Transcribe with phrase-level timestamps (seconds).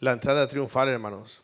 [0.00, 1.42] la entrada triunfal, hermanos.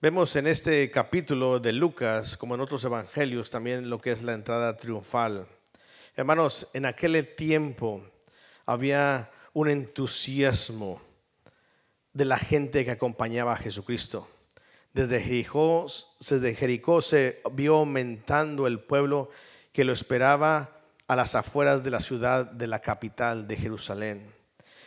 [0.00, 4.34] Vemos en este capítulo de Lucas, como en otros evangelios, también lo que es la
[4.34, 5.46] entrada triunfal.
[6.14, 8.04] Hermanos, en aquel tiempo
[8.66, 11.00] había un entusiasmo
[12.12, 14.28] de la gente que acompañaba a Jesucristo.
[14.92, 15.86] Desde Jericó,
[16.20, 19.30] desde Jericó se vio aumentando el pueblo
[19.72, 24.43] que lo esperaba a las afueras de la ciudad de la capital de Jerusalén.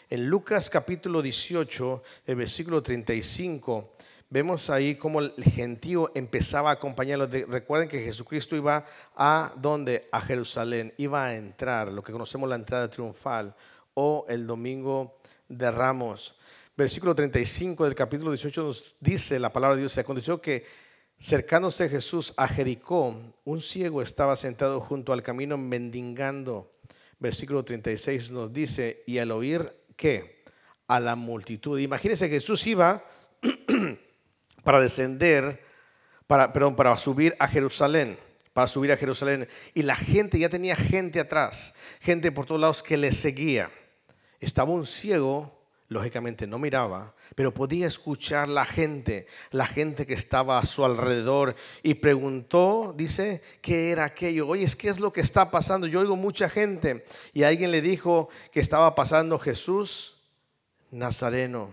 [0.09, 3.91] En Lucas capítulo 18, el versículo 35,
[4.29, 7.27] vemos ahí cómo el gentío empezaba a acompañarlo.
[7.27, 8.85] recuerden que Jesucristo iba
[9.17, 10.07] a donde?
[10.13, 13.53] A Jerusalén, iba a entrar, lo que conocemos la entrada triunfal
[13.95, 15.17] o el domingo
[15.49, 16.37] de Ramos.
[16.77, 20.65] Versículo 35 del capítulo 18 nos dice la palabra de Dios, se aconteció que
[21.19, 26.71] cercándose Jesús a Jericó, un ciego estaba sentado junto al camino mendigando.
[27.19, 30.43] Versículo 36 nos dice, y al oír qué?
[30.87, 31.77] A la multitud.
[31.79, 33.03] Imagínense, Jesús iba
[34.63, 35.61] para descender,
[36.27, 38.17] para, perdón, para subir a Jerusalén,
[38.53, 39.49] para subir a Jerusalén.
[39.73, 43.69] Y la gente, ya tenía gente atrás, gente por todos lados que le seguía.
[44.39, 45.56] Estaba un ciego
[45.89, 51.55] lógicamente no miraba, pero podía escuchar la gente, la gente que estaba a su alrededor
[51.81, 54.47] y preguntó, dice, ¿qué era aquello?
[54.47, 55.87] Oye, ¿qué es lo que está pasando?
[55.87, 60.15] Yo oigo mucha gente y alguien le dijo que estaba pasando Jesús
[60.91, 61.71] Nazareno.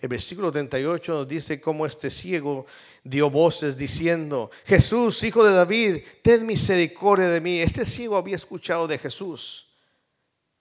[0.00, 2.66] El versículo 38 nos dice cómo este ciego
[3.02, 7.60] dio voces diciendo, Jesús, hijo de David, ten misericordia de mí.
[7.60, 9.68] Este ciego había escuchado de Jesús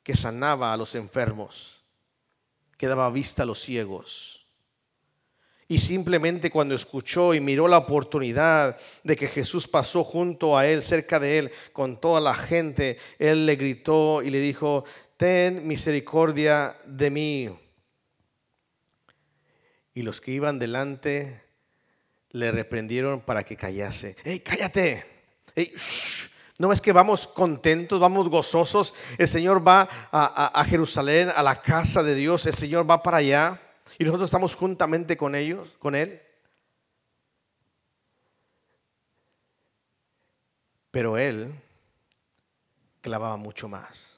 [0.04, 1.75] que sanaba a los enfermos
[2.78, 4.46] que daba vista a los ciegos.
[5.68, 10.84] Y simplemente cuando escuchó y miró la oportunidad de que Jesús pasó junto a él,
[10.84, 14.86] cerca de él, con toda la gente, él le gritó y le dijo,
[15.18, 17.50] ten misericordia de mí.
[19.96, 21.42] Y los que iban delante
[22.30, 24.18] le reprendieron para que callase.
[24.24, 25.04] ¡Ey, cállate!
[25.56, 25.72] ¡Ey,
[26.58, 28.94] no es que vamos contentos, vamos gozosos.
[29.18, 32.46] El Señor va a, Jerusalén, a la casa de Dios.
[32.46, 33.60] El Señor va para allá
[33.98, 36.22] y nosotros estamos juntamente con ellos, con Él.
[40.92, 41.54] Pero Él
[43.02, 44.18] clavaba mucho más.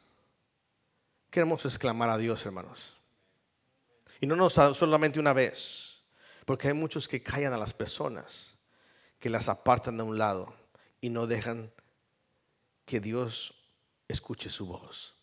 [1.32, 2.96] Qué hermoso es clamar a Dios, hermanos.
[4.22, 6.04] Y no nos solamente una vez,
[6.46, 8.58] porque hay muchos que callan a las personas,
[9.20, 10.54] que las apartan de un lado
[11.02, 11.72] y no dejan
[12.88, 13.54] que Dios
[14.08, 15.14] escuche su voz.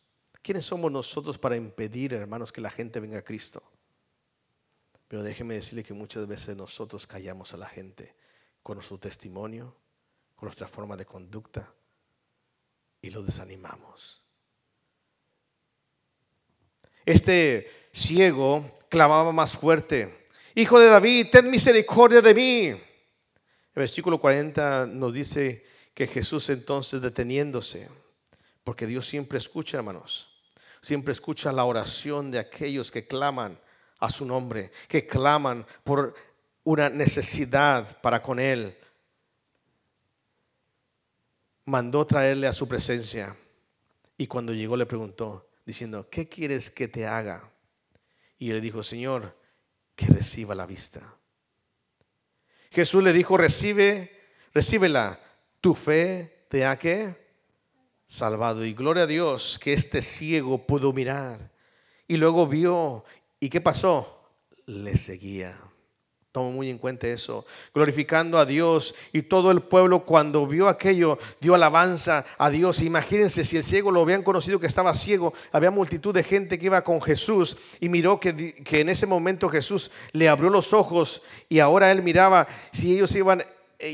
[0.43, 3.63] ¿Quiénes somos nosotros para impedir, hermanos, que la gente venga a Cristo?
[5.09, 8.15] Pero déjeme decirle que muchas veces nosotros callamos a la gente
[8.63, 9.75] con nuestro testimonio,
[10.35, 11.73] con nuestra forma de conducta
[13.01, 14.23] y lo desanimamos.
[17.07, 22.67] Este ciego clamaba más fuerte, Hijo de David, ten misericordia de mí.
[22.67, 22.81] El
[23.75, 25.65] versículo 40 nos dice
[25.95, 27.89] que Jesús entonces deteniéndose,
[28.65, 30.29] porque Dios siempre escucha, hermanos,
[30.81, 33.59] siempre escucha la oración de aquellos que claman
[33.99, 36.15] a su nombre, que claman por
[36.65, 38.77] una necesidad para con Él.
[41.67, 43.37] Mandó traerle a su presencia
[44.17, 47.51] y cuando llegó le preguntó, diciendo, ¿qué quieres que te haga?
[48.39, 49.37] Y él dijo, Señor,
[49.97, 51.17] que reciba la vista.
[52.71, 54.21] Jesús le dijo, recibe,
[54.53, 55.19] recíbela,
[55.65, 57.17] tu fe te ha que
[58.07, 58.67] salvado.
[58.67, 61.51] Y gloria a Dios que este ciego pudo mirar.
[62.07, 63.03] Y luego vio.
[63.41, 64.29] ¿Y qué pasó?
[64.67, 65.59] Le seguía.
[66.33, 67.47] Tomo muy en cuenta eso.
[67.73, 68.95] Glorificando a Dios.
[69.11, 72.83] Y todo el pueblo cuando vio aquello dio alabanza a Dios.
[72.83, 75.33] Imagínense si el ciego lo habían conocido que estaba ciego.
[75.51, 79.49] Había multitud de gente que iba con Jesús y miró que, que en ese momento
[79.49, 83.43] Jesús le abrió los ojos y ahora él miraba si ellos iban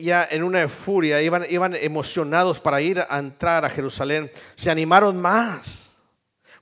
[0.02, 5.20] ya en una furia, iban, iban emocionados para ir a entrar a Jerusalén, se animaron
[5.20, 5.90] más.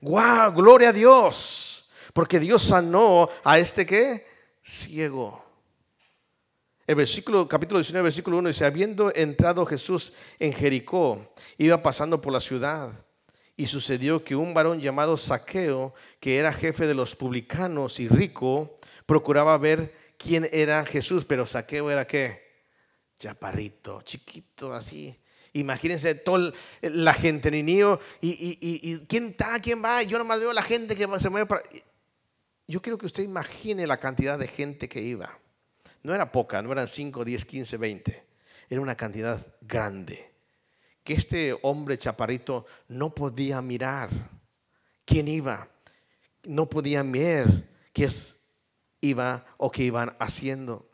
[0.00, 0.52] ¡Guau!
[0.52, 1.88] Gloria a Dios.
[2.12, 4.26] Porque Dios sanó a este que
[4.62, 5.44] ciego.
[6.86, 12.32] El versículo, capítulo 19, versículo 1 dice, habiendo entrado Jesús en Jericó, iba pasando por
[12.32, 12.92] la ciudad.
[13.56, 18.78] Y sucedió que un varón llamado Saqueo, que era jefe de los publicanos y rico,
[19.04, 22.47] procuraba ver quién era Jesús, pero Saqueo era qué?
[23.18, 25.18] Chaparrito, chiquito, así.
[25.54, 30.02] Imagínense toda la gente, ni niño, y, quién está, quién va.
[30.02, 31.62] Yo nomás veo la gente que se mueve para.
[32.66, 35.38] Yo quiero que usted imagine la cantidad de gente que iba.
[36.02, 38.24] No era poca, no eran 5, 10, 15, 20.
[38.68, 40.32] Era una cantidad grande.
[41.02, 44.10] Que este hombre chaparrito no podía mirar
[45.06, 45.68] quién iba.
[46.44, 47.68] No podía ver
[48.04, 48.36] es
[49.00, 50.88] iba o que iban haciendo.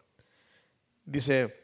[1.05, 1.64] Dice,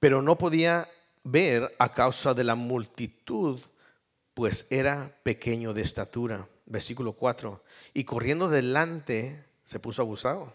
[0.00, 0.88] pero no podía
[1.24, 3.60] ver a causa de la multitud,
[4.34, 6.48] pues era pequeño de estatura.
[6.66, 7.62] Versículo 4.
[7.94, 10.52] Y corriendo delante, se puso abusado.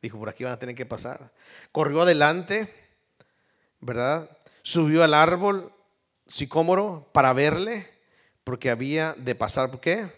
[0.00, 1.32] Dijo, por aquí van a tener que pasar.
[1.72, 2.72] Corrió adelante,
[3.80, 4.30] ¿verdad?
[4.62, 5.72] Subió al árbol
[6.26, 7.88] sicómoro para verle,
[8.44, 9.70] porque había de pasar.
[9.70, 10.10] ¿Por qué?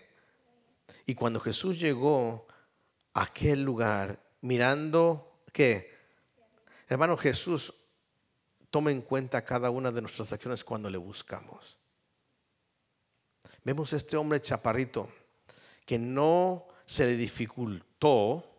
[1.06, 2.46] Y cuando Jesús llegó
[3.14, 5.92] a aquel lugar, mirando, ¿qué?
[6.88, 7.74] Hermano Jesús,
[8.72, 11.78] toma en cuenta cada una de nuestras acciones cuando le buscamos.
[13.62, 15.10] Vemos a este hombre chaparrito
[15.84, 18.50] que no se le dificultó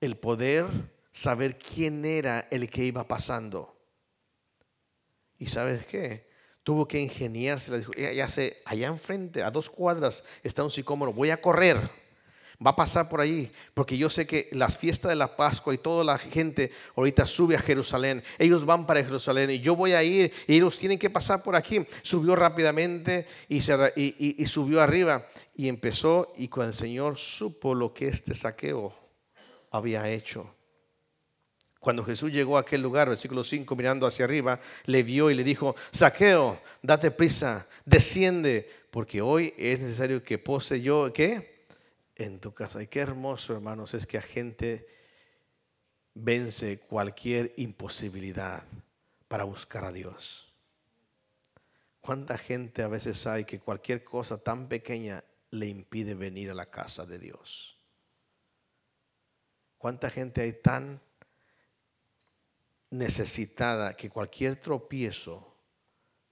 [0.00, 0.66] el poder
[1.12, 3.78] saber quién era el que iba pasando.
[5.38, 6.28] ¿Y sabes qué?
[6.64, 11.12] Tuvo que ingeniarse, dijo, ya, ya sé, allá enfrente, a dos cuadras, está un sicómoro,
[11.12, 11.78] voy a correr
[12.64, 15.78] va a pasar por allí, porque yo sé que las fiestas de la Pascua y
[15.78, 20.02] toda la gente ahorita sube a Jerusalén, ellos van para Jerusalén y yo voy a
[20.02, 21.86] ir y ellos tienen que pasar por aquí.
[22.02, 28.08] Subió rápidamente y, y, subió arriba y empezó y cuando el Señor supo lo que
[28.08, 28.92] este saqueo
[29.70, 30.52] había hecho.
[31.78, 35.44] Cuando Jesús llegó a aquel lugar, versículo 5, mirando hacia arriba, le vio y le
[35.44, 41.57] dijo, saqueo, date prisa, desciende, porque hoy es necesario que pose yo, ¿qué?
[42.18, 42.82] En tu casa.
[42.82, 44.86] Y qué hermoso, hermanos, es que a gente
[46.14, 48.64] vence cualquier imposibilidad
[49.28, 50.52] para buscar a Dios.
[52.00, 56.66] ¿Cuánta gente a veces hay que cualquier cosa tan pequeña le impide venir a la
[56.66, 57.78] casa de Dios?
[59.78, 61.00] ¿Cuánta gente hay tan
[62.90, 65.56] necesitada que cualquier tropiezo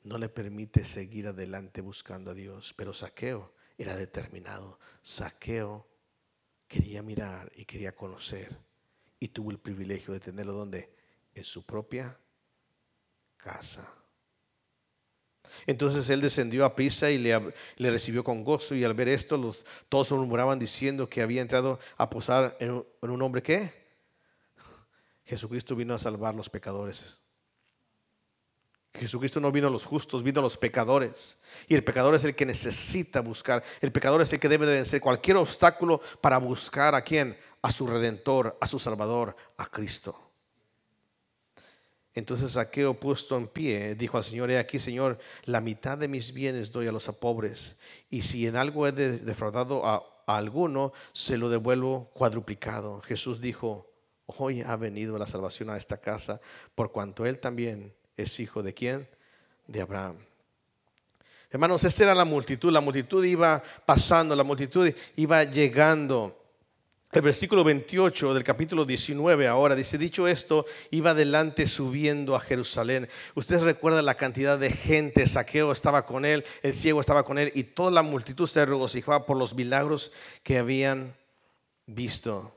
[0.03, 2.75] no le permite seguir adelante buscando a Dios?
[2.77, 4.79] Pero saqueo era determinado.
[5.03, 5.87] Saqueo
[6.69, 8.57] quería mirar y quería conocer
[9.19, 10.95] y tuvo el privilegio de tenerlo donde?
[11.35, 12.19] En su propia
[13.37, 13.89] casa.
[15.67, 19.65] Entonces él descendió a prisa y le, recibió con gozo y al ver esto los,
[19.89, 23.73] todos murmuraban diciendo que había entrado a posar en un, en un hombre que
[25.25, 27.21] Jesucristo vino a salvar los pecadores.
[28.97, 31.39] Jesucristo no vino a los justos, vino a los pecadores.
[31.69, 33.63] Y el pecador es el que necesita buscar.
[33.81, 37.37] El pecador es el que debe de vencer cualquier obstáculo para buscar a quién?
[37.63, 40.27] A su redentor, a su salvador, a Cristo.
[42.15, 46.33] Entonces Saqueo puesto en pie dijo al Señor, he aquí Señor, la mitad de mis
[46.33, 47.77] bienes doy a los pobres.
[48.09, 53.03] Y si en algo he defraudado a, a alguno, se lo devuelvo cuadruplicado.
[53.03, 53.93] Jesús dijo,
[54.25, 56.41] hoy ha venido la salvación a esta casa,
[56.75, 59.09] por cuanto él también es hijo de quién?
[59.67, 60.17] De Abraham.
[61.51, 66.43] Hermanos, esta era la multitud, la multitud iba pasando, la multitud iba llegando.
[67.13, 73.09] El versículo 28 del capítulo 19 ahora dice, dicho esto, iba adelante subiendo a Jerusalén.
[73.35, 77.53] Ustedes recuerdan la cantidad de gente, Saqueo estaba con él, el ciego estaba con él
[77.55, 81.15] y toda la multitud se regocijaba por los milagros que habían
[81.87, 82.55] visto.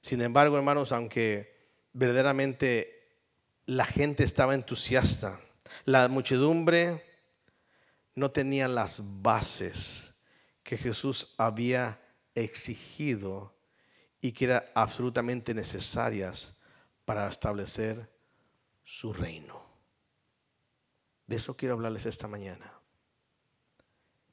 [0.00, 1.52] Sin embargo, hermanos, aunque
[1.92, 3.01] verdaderamente
[3.66, 5.40] la gente estaba entusiasta.
[5.84, 7.04] La muchedumbre
[8.14, 10.14] no tenía las bases
[10.62, 12.00] que Jesús había
[12.34, 13.54] exigido
[14.20, 16.56] y que eran absolutamente necesarias
[17.04, 18.10] para establecer
[18.84, 19.62] su reino.
[21.26, 22.72] De eso quiero hablarles esta mañana.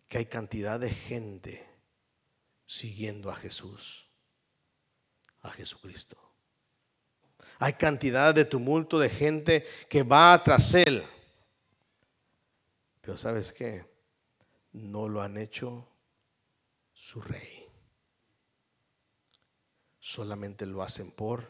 [0.08, 1.68] Que hay cantidad de gente
[2.66, 4.08] siguiendo a Jesús,
[5.42, 6.29] a Jesucristo.
[7.60, 11.04] Hay cantidad de tumulto de gente que va tras él.
[13.02, 13.86] Pero ¿sabes qué?
[14.72, 15.88] No lo han hecho
[16.94, 17.66] su rey.
[20.00, 21.46] Solamente lo hacen por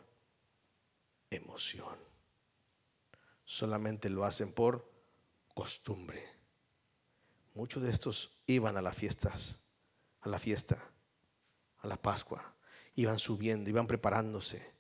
[1.30, 1.96] emoción.
[3.46, 4.92] Solamente lo hacen por
[5.54, 6.24] costumbre.
[7.54, 9.60] Muchos de estos iban a las fiestas,
[10.22, 10.84] a la fiesta,
[11.80, 12.56] a la Pascua.
[12.96, 14.79] Iban subiendo, iban preparándose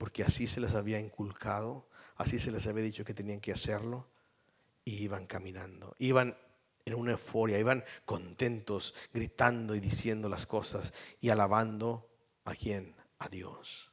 [0.00, 4.08] porque así se les había inculcado, así se les había dicho que tenían que hacerlo,
[4.82, 6.38] y iban caminando, iban
[6.86, 12.08] en una euforia, iban contentos, gritando y diciendo las cosas y alabando
[12.46, 13.92] a quién, a Dios,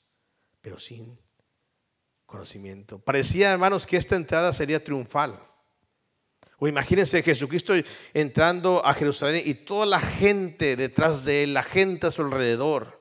[0.61, 1.19] pero sin
[2.25, 2.99] conocimiento.
[2.99, 5.45] Parecía, hermanos, que esta entrada sería triunfal.
[6.57, 7.73] O imagínense Jesucristo
[8.13, 12.96] entrando a Jerusalén y toda la gente detrás de él, la gente a su alrededor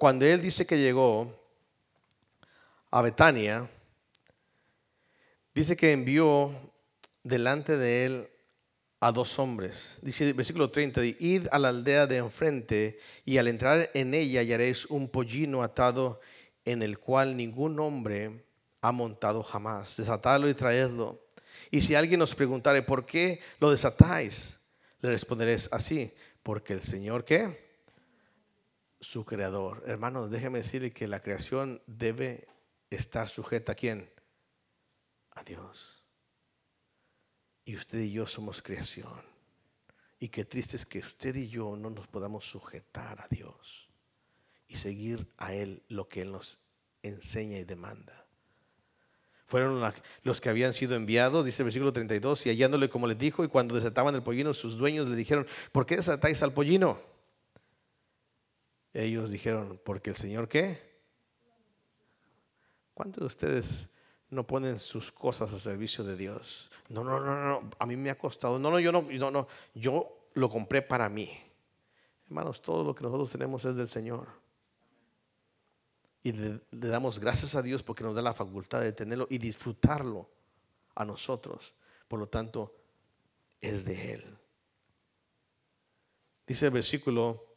[0.00, 1.30] cuando él dice que llegó
[2.90, 3.68] a Betania,
[5.54, 6.72] dice que envió
[7.22, 8.30] delante de él
[8.98, 9.98] a dos hombres.
[10.00, 14.86] Dice versículo 30, id a la aldea de enfrente y al entrar en ella hallaréis
[14.86, 16.22] un pollino atado
[16.64, 18.46] en el cual ningún hombre
[18.80, 19.98] ha montado jamás.
[19.98, 21.26] Desatadlo y traedlo.
[21.70, 24.58] Y si alguien os preguntare, ¿por qué lo desatáis?
[25.02, 26.10] Le responderéis así,
[26.42, 27.69] porque el Señor, ¿qué?
[29.00, 29.82] Su creador.
[29.86, 32.48] Hermanos, déjeme decirle que la creación debe
[32.90, 34.10] estar sujeta a quién?
[35.30, 36.04] A Dios.
[37.64, 39.22] Y usted y yo somos creación.
[40.18, 43.88] Y qué triste es que usted y yo no nos podamos sujetar a Dios
[44.68, 46.58] y seguir a Él lo que Él nos
[47.02, 48.26] enseña y demanda.
[49.46, 49.82] Fueron
[50.22, 53.48] los que habían sido enviados, dice el versículo 32, y hallándole como les dijo, y
[53.48, 57.00] cuando desataban el pollino, sus dueños le dijeron, ¿por qué desatáis al pollino?
[58.92, 60.78] Ellos dijeron, porque el Señor qué?
[62.94, 63.88] ¿Cuántos de ustedes
[64.28, 66.70] no ponen sus cosas a servicio de Dios?
[66.88, 68.58] No, no, no, no, a mí me ha costado.
[68.58, 71.30] No, no, yo no, no, no, yo lo compré para mí.
[72.26, 74.28] Hermanos, todo lo que nosotros tenemos es del Señor.
[76.22, 80.28] Y le, damos gracias a Dios porque nos da la facultad de tenerlo y disfrutarlo
[80.94, 81.74] a nosotros.
[82.08, 82.76] Por lo tanto,
[83.60, 84.38] es de Él.
[86.46, 87.49] Dice el versículo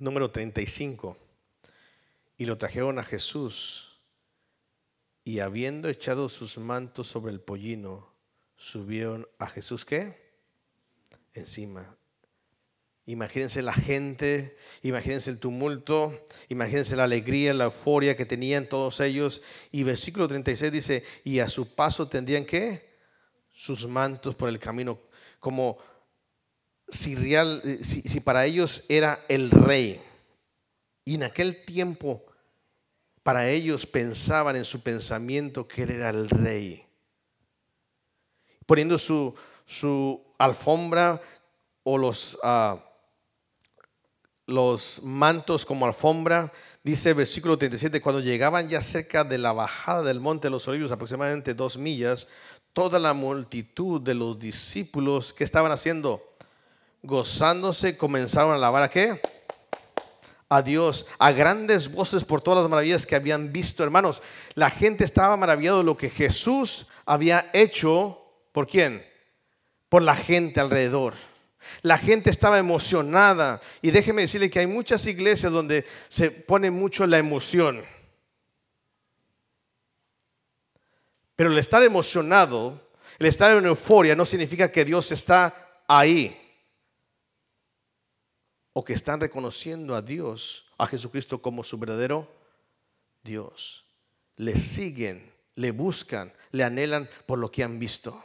[0.00, 1.16] número 35.
[2.36, 4.00] Y lo trajeron a Jesús.
[5.24, 8.12] Y habiendo echado sus mantos sobre el pollino,
[8.56, 10.16] subieron a Jesús qué?
[11.34, 11.98] Encima.
[13.08, 19.40] Imagínense la gente, imagínense el tumulto, imagínense la alegría, la euforia que tenían todos ellos.
[19.72, 22.98] Y versículo 36 dice, y a su paso tendrían que
[23.50, 25.00] sus mantos por el camino,
[25.40, 25.78] como
[26.90, 30.00] si, real, si, si para ellos era el rey.
[31.04, 32.24] Y en aquel tiempo,
[33.22, 36.84] para ellos pensaban en su pensamiento que él era el rey.
[38.66, 39.34] Poniendo su,
[39.66, 41.20] su alfombra
[41.82, 42.38] o los...
[42.42, 42.78] Uh,
[44.48, 46.52] los mantos como alfombra.
[46.82, 50.66] Dice el versículo 37, cuando llegaban ya cerca de la bajada del monte de los
[50.66, 52.26] olivos, aproximadamente dos millas,
[52.72, 56.27] toda la multitud de los discípulos que estaban haciendo,
[57.02, 59.20] gozándose, comenzaron a alabar a qué?
[60.48, 64.22] A Dios, a grandes voces por todas las maravillas que habían visto, hermanos.
[64.54, 68.18] La gente estaba maravillado de lo que Jesús había hecho.
[68.52, 69.06] ¿Por quién?
[69.88, 71.14] Por la gente alrededor.
[71.82, 73.60] La gente estaba emocionada.
[73.82, 77.84] Y déjeme decirle que hay muchas iglesias donde se pone mucho la emoción.
[81.36, 82.80] Pero el estar emocionado,
[83.18, 86.47] el estar en euforia, no significa que Dios está ahí.
[88.78, 92.30] O que están reconociendo a Dios, a Jesucristo como su verdadero
[93.24, 93.84] Dios.
[94.36, 98.22] Le siguen, le buscan, le anhelan por lo que han visto.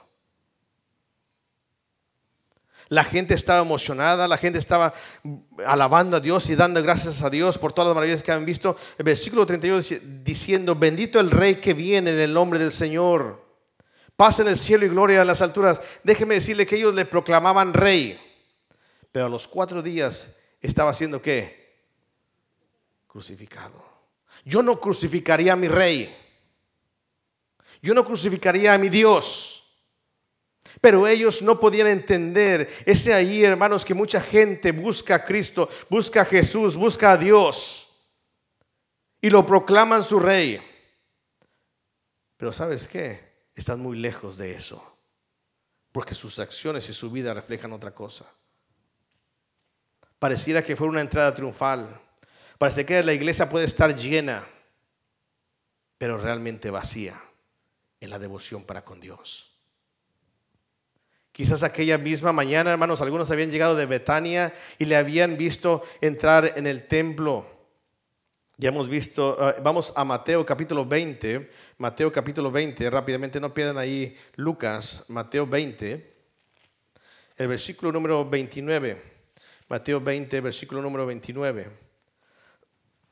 [2.89, 4.93] La gente estaba emocionada, la gente estaba
[5.65, 8.77] alabando a Dios y dando gracias a Dios por todas las maravillas que han visto.
[8.99, 9.81] El versículo 31
[10.23, 13.43] diciendo, bendito el rey que viene en el nombre del Señor.
[14.15, 15.81] Paz en el cielo y gloria en las alturas.
[16.03, 18.19] Déjeme decirle que ellos le proclamaban rey.
[19.11, 20.29] Pero a los cuatro días
[20.67, 21.83] estaba siendo qué?
[23.07, 23.83] Crucificado.
[24.45, 26.15] Yo no crucificaría a mi rey.
[27.81, 29.63] Yo no crucificaría a mi Dios.
[30.81, 32.69] Pero ellos no podían entender.
[32.85, 37.89] Ese ahí, hermanos, que mucha gente busca a Cristo, busca a Jesús, busca a Dios.
[39.21, 40.61] Y lo proclaman su rey.
[42.37, 43.33] Pero ¿sabes qué?
[43.53, 44.97] Están muy lejos de eso.
[45.91, 48.25] Porque sus acciones y su vida reflejan otra cosa.
[50.23, 51.99] Pareciera que fue una entrada triunfal.
[52.57, 54.41] Parece que la iglesia puede estar llena,
[55.97, 57.21] pero realmente vacía
[57.99, 59.53] en la devoción para con Dios.
[61.33, 66.53] Quizás aquella misma mañana, hermanos, algunos habían llegado de Betania y le habían visto entrar
[66.55, 67.45] en el templo.
[68.55, 73.77] Ya hemos visto, ah, vamos a Mateo capítulo 20, Mateo capítulo 20, rápidamente no pierdan
[73.77, 76.13] ahí Lucas, Mateo 20,
[77.35, 79.12] el versículo número 29,
[79.69, 81.67] Mateo 20, versículo número 29.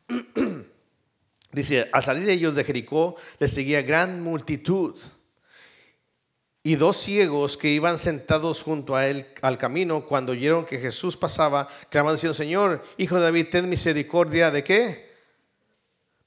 [1.51, 4.95] Dice, al salir ellos de Jericó, les seguía gran multitud
[6.63, 11.17] y dos ciegos que iban sentados junto a él al camino, cuando oyeron que Jesús
[11.17, 15.11] pasaba, clamaban diciendo, Señor, hijo de David, ten misericordia de qué?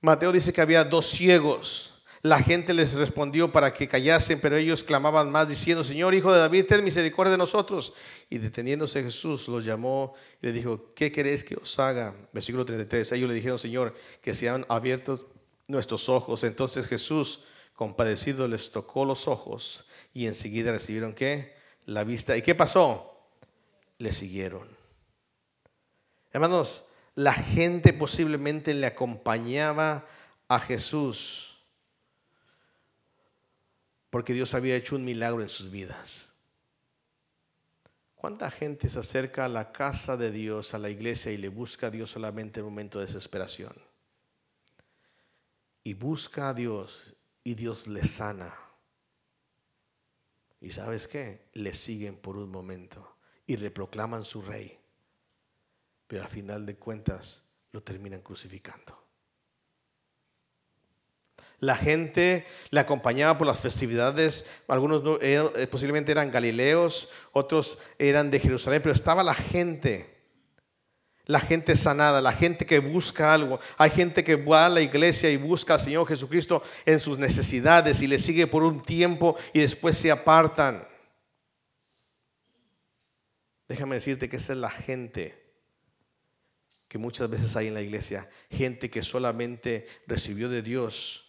[0.01, 1.94] Mateo dice que había dos ciegos.
[2.25, 6.39] La gente les respondió para que callasen, pero ellos clamaban más diciendo, Señor, hijo de
[6.39, 7.93] David, ten misericordia de nosotros.
[8.31, 12.17] Y deteniéndose Jesús los llamó y le dijo, ¿qué queréis que os haga?
[12.33, 13.13] Versículo 33.
[13.13, 15.27] Ellos le dijeron, Señor, que sean abiertos
[15.69, 16.45] nuestros ojos.
[16.45, 21.53] Entonces Jesús, compadecido, les tocó los ojos y enseguida recibieron qué?
[21.85, 22.39] la vista.
[22.39, 23.29] ¿Y qué pasó?
[23.99, 24.67] Le siguieron.
[26.33, 26.85] Hermanos,
[27.17, 30.07] la gente posiblemente le acompañaba
[30.49, 31.54] a Jesús
[34.15, 36.29] porque Dios había hecho un milagro en sus vidas.
[38.15, 41.89] ¿Cuánta gente se acerca a la casa de Dios, a la iglesia, y le busca
[41.89, 43.75] a Dios solamente en un momento de desesperación?
[45.83, 48.57] Y busca a Dios y Dios le sana.
[50.61, 51.49] ¿Y sabes qué?
[51.55, 53.17] Le siguen por un momento
[53.49, 54.79] y le proclaman su rey.
[56.07, 57.43] Pero al final de cuentas
[57.73, 59.04] lo terminan crucificando.
[61.65, 68.41] La gente le acompañaba por las festividades, algunos eh, posiblemente eran galileos, otros eran de
[68.41, 70.15] Jerusalén, pero estaba la gente
[71.27, 73.59] la gente sanada, la gente que busca algo.
[73.79, 78.03] Hay gente que va a la iglesia y busca al Señor Jesucristo en sus necesidades
[78.03, 80.87] y le sigue por un tiempo y después se apartan.
[83.67, 85.43] Déjame decirte que esa es la gente
[86.89, 88.29] que muchas veces hay en la iglesia.
[88.51, 91.24] Gente que solamente recibió de Dios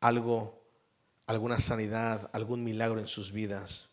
[0.00, 0.62] algo,
[1.26, 3.88] alguna sanidad, algún milagro en sus vidas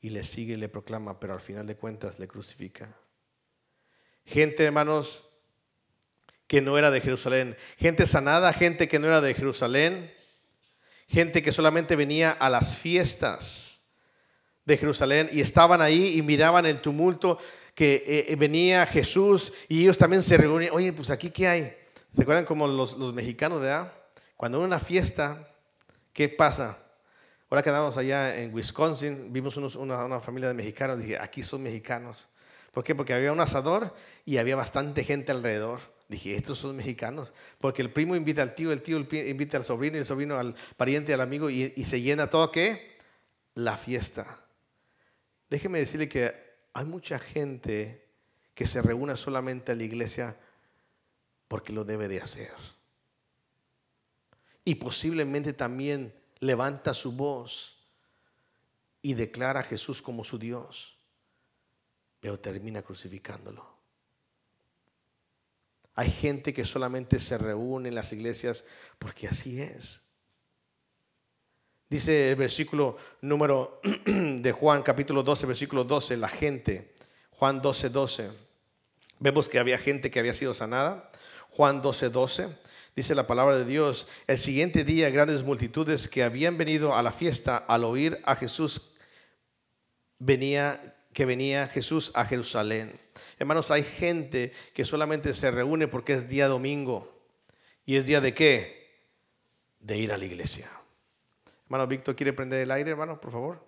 [0.00, 2.96] y le sigue y le proclama, pero al final de cuentas le crucifica.
[4.24, 5.28] Gente, hermanos,
[6.46, 7.56] que no era de Jerusalén.
[7.78, 10.12] Gente sanada, gente que no era de Jerusalén.
[11.08, 13.80] Gente que solamente venía a las fiestas
[14.64, 17.38] de Jerusalén y estaban ahí y miraban el tumulto
[17.74, 20.72] que eh, eh, venía Jesús y ellos también se reunían.
[20.72, 21.76] Oye, pues aquí qué hay.
[22.14, 23.72] ¿Se acuerdan como los, mexicanos, de
[24.36, 25.48] Cuando en una fiesta,
[26.12, 26.78] ¿qué pasa?
[27.50, 32.28] Ahora que andamos allá en Wisconsin, vimos una, familia de mexicanos, dije, aquí son mexicanos.
[32.72, 32.94] ¿Por qué?
[32.94, 35.80] Porque había un asador y había bastante gente alrededor.
[36.08, 37.32] Dije, estos son mexicanos.
[37.60, 41.14] Porque el primo invita al tío, el tío invita al sobrino, el sobrino al pariente,
[41.14, 42.98] al amigo, y, se llena todo, ¿qué?
[43.54, 44.40] La fiesta.
[45.48, 46.34] Déjeme decirle que
[46.72, 48.04] hay mucha gente
[48.54, 50.36] que se reúne solamente a la iglesia
[51.46, 52.50] porque lo debe de hacer.
[54.64, 57.76] Y posiblemente también levanta su voz
[59.02, 60.94] y declara a Jesús como su Dios
[62.24, 63.62] pero termina crucificándolo.
[65.94, 68.64] Hay gente que solamente se reúne en las iglesias
[68.98, 70.00] porque así es.
[71.90, 76.94] Dice el versículo número de Juan, capítulo 12, versículo 12, la gente,
[77.28, 78.30] Juan 12, 12.
[79.18, 81.12] Vemos que había gente que había sido sanada.
[81.50, 82.56] Juan 12, 12.
[82.96, 87.10] Dice la palabra de Dios, el siguiente día grandes multitudes que habían venido a la
[87.10, 88.94] fiesta al oír a Jesús
[90.18, 92.92] venía que venía Jesús a Jerusalén.
[93.38, 97.24] Hermanos, hay gente que solamente se reúne porque es día domingo.
[97.86, 99.06] ¿Y es día de qué?
[99.78, 100.68] De ir a la iglesia.
[101.64, 103.64] Hermano Víctor, ¿quiere prender el aire, hermano, por favor?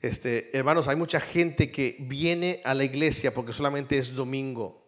[0.00, 4.83] Este, hermanos, hay mucha gente que viene a la iglesia porque solamente es domingo.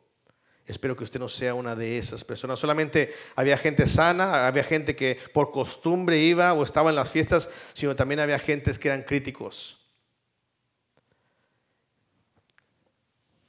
[0.67, 2.59] Espero que usted no sea una de esas personas.
[2.59, 7.49] Solamente había gente sana, había gente que por costumbre iba o estaba en las fiestas,
[7.73, 9.79] sino también había gentes que eran críticos.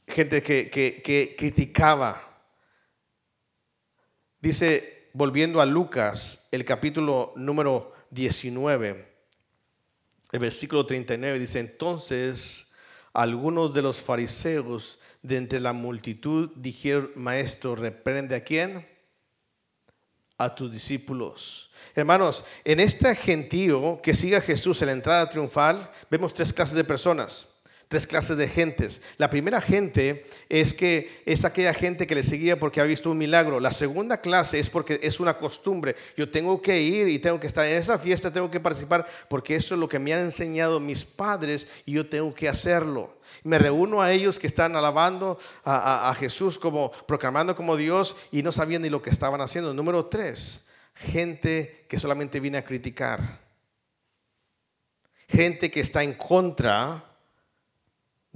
[0.07, 2.21] Gente que, que criticaba.
[4.39, 9.17] Dice, volviendo a Lucas, el capítulo número 19,
[10.31, 12.71] el versículo 39, dice, entonces
[13.13, 18.87] algunos de los fariseos de entre la multitud dijeron, maestro, reprende a quién?
[20.37, 21.71] A tus discípulos.
[21.95, 26.75] Hermanos, en este gentío que sigue a Jesús en la entrada triunfal, vemos tres clases
[26.75, 27.56] de personas
[27.87, 29.01] tres clases de gentes.
[29.17, 33.17] La primera gente es que es aquella gente que le seguía porque ha visto un
[33.17, 33.59] milagro.
[33.59, 35.95] La segunda clase es porque es una costumbre.
[36.15, 39.55] Yo tengo que ir y tengo que estar en esa fiesta, tengo que participar porque
[39.55, 43.17] eso es lo que me han enseñado mis padres y yo tengo que hacerlo.
[43.43, 48.43] Me reúno a ellos que están alabando a, a Jesús como proclamando como Dios y
[48.43, 49.73] no sabían ni lo que estaban haciendo.
[49.73, 53.47] Número tres, gente que solamente viene a criticar.
[55.29, 57.06] Gente que está en contra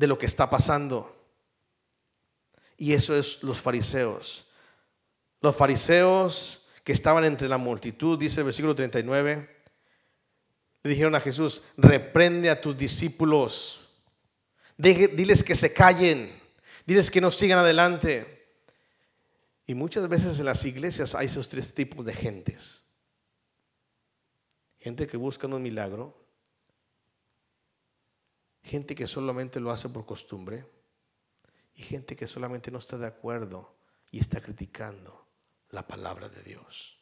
[0.01, 1.15] de lo que está pasando.
[2.75, 4.47] Y eso es los fariseos.
[5.41, 9.63] Los fariseos que estaban entre la multitud, dice el versículo 39,
[10.81, 13.87] le dijeron a Jesús, reprende a tus discípulos,
[14.75, 16.35] diles que se callen,
[16.87, 18.57] diles que no sigan adelante.
[19.67, 22.81] Y muchas veces en las iglesias hay esos tres tipos de gentes.
[24.79, 26.20] Gente que busca un milagro,
[28.63, 30.65] gente que solamente lo hace por costumbre
[31.75, 33.75] y gente que solamente no está de acuerdo
[34.11, 35.27] y está criticando
[35.69, 36.97] la palabra de Dios.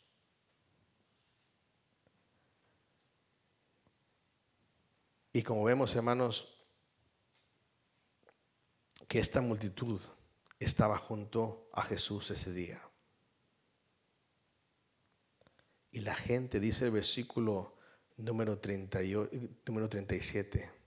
[5.31, 6.55] Y como vemos, hermanos,
[9.07, 10.01] que esta multitud
[10.59, 12.81] estaba junto a Jesús ese día.
[15.91, 17.77] Y la gente, dice el versículo
[18.17, 18.59] número,
[19.65, 20.78] número 37,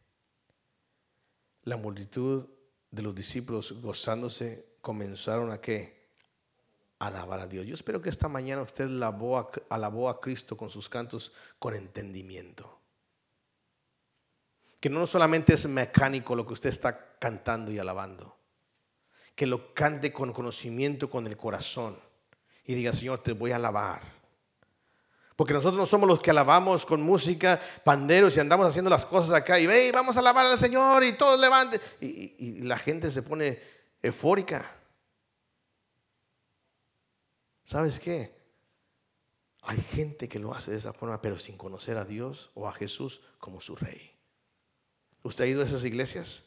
[1.64, 2.46] la multitud
[2.90, 6.02] de los discípulos gozándose comenzaron a qué?
[6.98, 7.66] Alabar a Dios.
[7.66, 11.74] Yo espero que esta mañana usted alabó a, alabó a Cristo con sus cantos con
[11.74, 12.80] entendimiento.
[14.78, 18.36] Que no solamente es mecánico lo que usted está cantando y alabando.
[19.34, 21.96] Que lo cante con conocimiento, con el corazón.
[22.64, 24.21] Y diga, Señor, te voy a alabar
[25.42, 29.32] porque nosotros no somos los que alabamos con música, panderos y andamos haciendo las cosas
[29.32, 31.80] acá y ve, vamos a alabar al Señor y todos levanten.
[32.00, 33.58] Y, y la gente se pone
[34.00, 34.72] eufórica.
[37.64, 38.32] ¿Sabes qué?
[39.62, 42.72] Hay gente que lo hace de esa forma, pero sin conocer a Dios o a
[42.72, 44.14] Jesús como su rey.
[45.24, 46.44] ¿Usted ha ido a esas iglesias?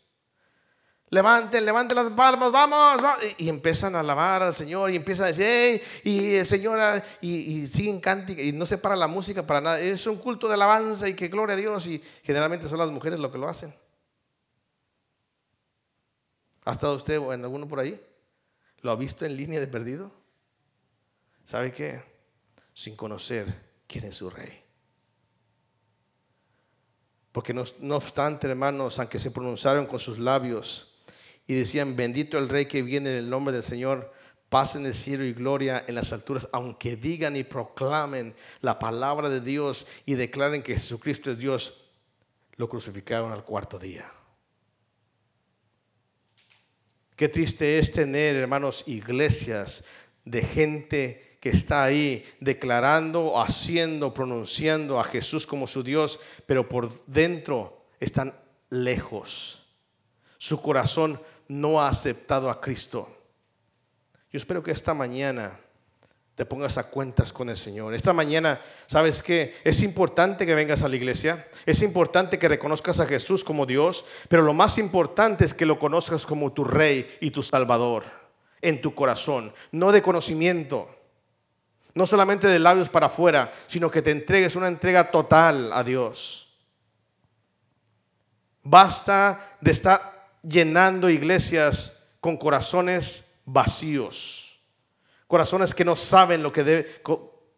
[1.09, 3.01] Levanten, levanten las palmas, vamos,
[3.37, 7.67] Y, empiezan a alabar al Señor y empiezan a decir, hey, y eh, señora, y,
[7.67, 9.79] siguen cantando y no se para la música para nada.
[9.79, 11.85] Es un culto de alabanza y que gloria a Dios.
[11.85, 13.73] Y generalmente son las mujeres lo que lo hacen.
[16.65, 18.01] ¿Ha estado usted en alguno por ahí?
[18.81, 20.11] ¿Lo ha visto en línea de perdido?
[21.43, 22.03] ¿Sabe qué?
[22.73, 23.45] Sin conocer
[23.87, 24.63] quién es su rey.
[27.31, 30.94] Porque no, no obstante, hermanos, aunque se pronunciaron con sus labios,
[31.47, 34.11] y decían, bendito el rey que viene en el nombre del Señor,
[34.49, 39.29] paz en el cielo y gloria en las alturas, aunque digan y proclamen la palabra
[39.29, 41.81] de Dios y declaren que Jesucristo es Dios,
[42.55, 44.09] lo crucificaron al cuarto día.
[47.15, 49.83] Qué triste es tener, hermanos, iglesias
[50.25, 57.05] de gente que está ahí declarando, haciendo, pronunciando a Jesús como su Dios, pero por
[57.05, 58.33] dentro están
[58.69, 59.63] lejos.
[60.37, 63.09] Su corazón no ha aceptado a Cristo.
[64.31, 65.59] Yo espero que esta mañana
[66.35, 67.93] te pongas a cuentas con el Señor.
[67.93, 69.55] Esta mañana, ¿sabes qué?
[69.63, 74.03] Es importante que vengas a la iglesia, es importante que reconozcas a Jesús como Dios,
[74.27, 78.03] pero lo más importante es que lo conozcas como tu Rey y tu Salvador
[78.61, 80.89] en tu corazón, no de conocimiento,
[81.93, 86.53] no solamente de labios para afuera, sino que te entregues una entrega total a Dios.
[88.63, 90.14] Basta de estar
[90.47, 94.59] llenando iglesias con corazones vacíos,
[95.27, 97.01] corazones que no saben lo que debe,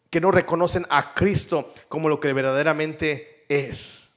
[0.09, 4.09] que no reconocen a Cristo como lo que verdaderamente es.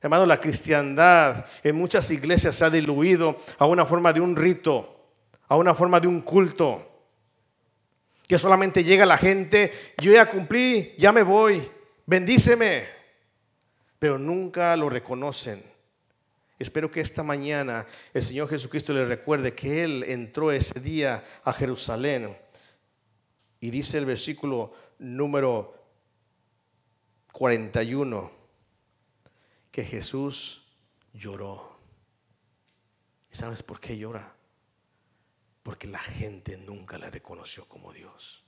[0.00, 5.10] Hermano, la cristiandad en muchas iglesias se ha diluido a una forma de un rito,
[5.48, 6.82] a una forma de un culto,
[8.26, 11.68] que solamente llega la gente, yo ya cumplí, ya me voy,
[12.06, 12.84] bendíceme,
[13.98, 15.75] pero nunca lo reconocen
[16.58, 21.52] Espero que esta mañana el Señor Jesucristo le recuerde que Él entró ese día a
[21.52, 22.36] Jerusalén.
[23.60, 25.74] Y dice el versículo número
[27.32, 28.30] 41
[29.70, 30.66] que Jesús
[31.12, 31.76] lloró.
[33.30, 34.34] ¿Y sabes por qué llora?
[35.62, 38.44] Porque la gente nunca le reconoció como Dios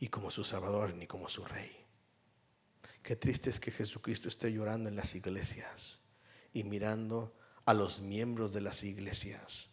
[0.00, 1.84] y como su Salvador ni como su Rey.
[3.02, 6.00] Qué triste es que Jesucristo esté llorando en las iglesias
[6.52, 7.34] y mirando
[7.64, 9.68] a los miembros de las iglesias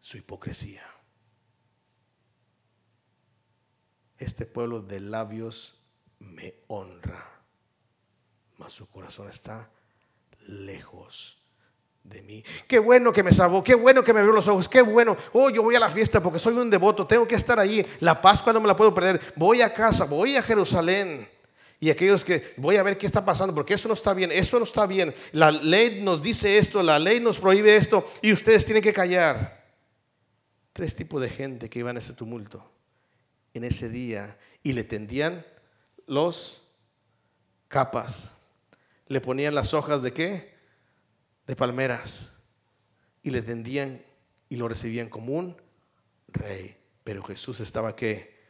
[0.00, 0.82] su hipocresía.
[4.18, 5.82] Este pueblo de labios
[6.18, 7.42] me honra,
[8.56, 9.70] mas su corazón está
[10.46, 11.38] lejos
[12.02, 12.44] de mí.
[12.68, 15.16] Qué bueno que me salvó, qué bueno que me abrió los ojos, qué bueno.
[15.32, 17.84] Oh, yo voy a la fiesta porque soy un devoto, tengo que estar allí.
[18.00, 19.34] La Pascua no me la puedo perder.
[19.36, 21.33] Voy a casa, voy a Jerusalén.
[21.84, 24.58] Y aquellos que voy a ver qué está pasando, porque eso no está bien, eso
[24.58, 25.14] no está bien.
[25.32, 29.62] La ley nos dice esto, la ley nos prohíbe esto, y ustedes tienen que callar.
[30.72, 32.72] Tres tipos de gente que iban a ese tumulto
[33.52, 35.44] en ese día y le tendían
[36.06, 36.66] los
[37.68, 38.30] capas,
[39.06, 40.54] le ponían las hojas de qué?
[41.46, 42.30] De palmeras,
[43.22, 44.02] y le tendían
[44.48, 45.54] y lo recibían como un
[46.28, 46.78] rey.
[47.04, 48.40] Pero Jesús estaba qué?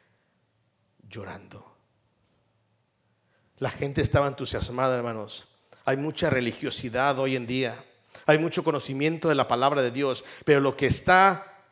[1.09, 1.74] Llorando
[3.59, 5.47] la gente estaba entusiasmada, hermanos.
[5.85, 7.85] Hay mucha religiosidad hoy en día.
[8.27, 10.25] Hay mucho conocimiento de la palabra de Dios.
[10.45, 11.63] Pero lo que está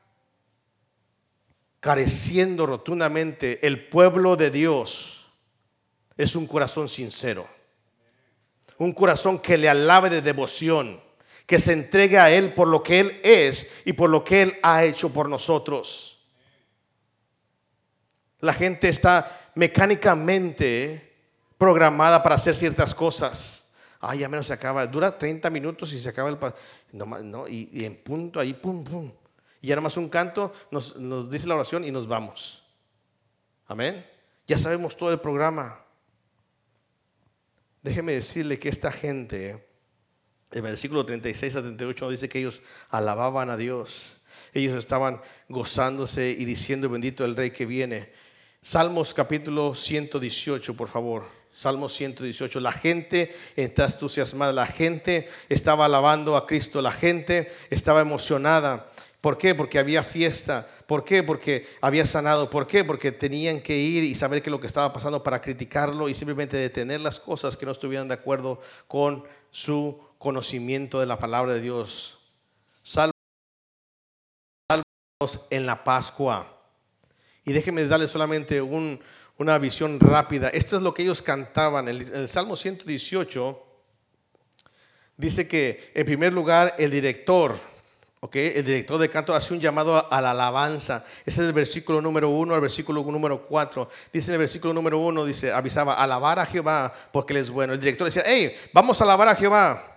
[1.81, 5.27] careciendo rotundamente el pueblo de Dios
[6.17, 7.49] es un corazón sincero.
[8.79, 11.03] Un corazón que le alabe de devoción.
[11.47, 14.59] Que se entregue a Él por lo que Él es y por lo que Él
[14.63, 16.21] ha hecho por nosotros.
[18.39, 21.12] La gente está mecánicamente
[21.63, 23.73] programada para hacer ciertas cosas.
[24.01, 24.85] Ay, ya menos se acaba.
[24.85, 26.37] Dura 30 minutos y se acaba el...
[26.91, 29.13] No, no, y, y, en punto ahí, pum, pum.
[29.61, 32.65] Y ya más un canto, nos, nos dice la oración y nos vamos.
[33.69, 34.05] Amén.
[34.49, 35.79] Ya sabemos todo el programa.
[37.81, 39.65] Déjeme decirle que esta gente,
[40.51, 44.21] el versículo 36 a 38 dice que ellos alababan a Dios.
[44.53, 48.11] Ellos estaban gozándose y diciendo bendito el rey que viene.
[48.63, 51.42] Salmos capítulo 118, por favor.
[51.55, 52.61] Salmos 118.
[52.61, 58.91] La gente está entusiasmada, la gente estaba alabando a Cristo, la gente estaba emocionada.
[59.21, 59.55] ¿Por qué?
[59.55, 60.67] Porque había fiesta.
[60.87, 61.23] ¿Por qué?
[61.23, 62.51] Porque había sanado.
[62.51, 62.85] ¿Por qué?
[62.85, 66.15] Porque tenían que ir y saber qué es lo que estaba pasando para criticarlo y
[66.15, 71.55] simplemente detener las cosas que no estuvieran de acuerdo con su conocimiento de la palabra
[71.55, 72.19] de Dios.
[72.83, 73.13] Salmos
[75.51, 76.59] en la Pascua.
[77.45, 78.61] Y déjenme darles solamente
[79.43, 80.49] una visión rápida.
[80.49, 81.89] Esto es lo que ellos cantaban.
[81.89, 83.63] En el, Salmo 118
[85.17, 87.59] dice que en primer lugar el director,
[88.33, 91.05] el director de canto hace un llamado a la alabanza.
[91.27, 93.91] Ese es el versículo número uno al versículo número cuatro.
[94.13, 97.73] Dice en el versículo número uno, dice, avisaba, alabar a Jehová porque Él es bueno.
[97.73, 99.92] El director decía, hey, vamos a alabar a Jehová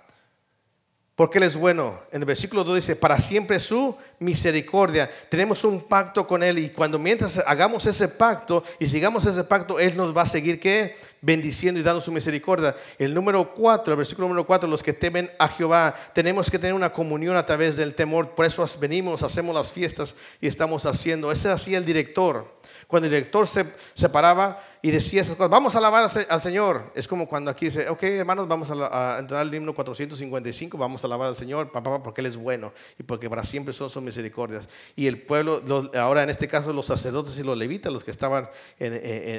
[1.16, 2.02] porque Él es bueno.
[2.12, 5.10] En el versículo 2 dice, para siempre su misericordia.
[5.30, 9.80] Tenemos un pacto con Él y cuando mientras hagamos ese pacto y sigamos ese pacto,
[9.80, 10.98] Él nos va a seguir ¿qué?
[11.26, 12.76] Bendiciendo y dando su misericordia.
[13.00, 16.76] El número 4, el versículo número 4, los que temen a Jehová, tenemos que tener
[16.76, 18.36] una comunión a través del temor.
[18.36, 21.32] Por eso venimos, hacemos las fiestas y estamos haciendo.
[21.32, 22.54] Ese hacía el director.
[22.88, 26.92] Cuando el director se, se paraba y decía esas cosas, vamos a alabar al Señor.
[26.94, 31.08] Es como cuando aquí dice, ok hermanos, vamos a, entrar al himno 455, vamos a
[31.08, 34.70] alabar al Señor, papá, porque Él es bueno y porque para siempre son sus misericordias.
[34.96, 35.64] Y el pueblo,
[35.96, 38.94] ahora en este caso los sacerdotes y los levitas, los que estaban en,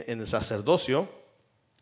[0.09, 1.09] en el sacerdocio,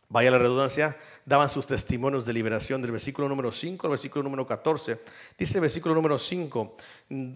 [0.08, 4.46] vaya la redundancia, daban sus testimonios de liberación del versículo número 5 al versículo número
[4.46, 5.00] 14.
[5.38, 6.76] Dice el versículo número 5,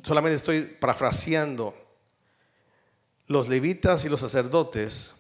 [0.03, 1.75] solamente estoy parafraseando,
[3.27, 5.15] los levitas y los sacerdotes,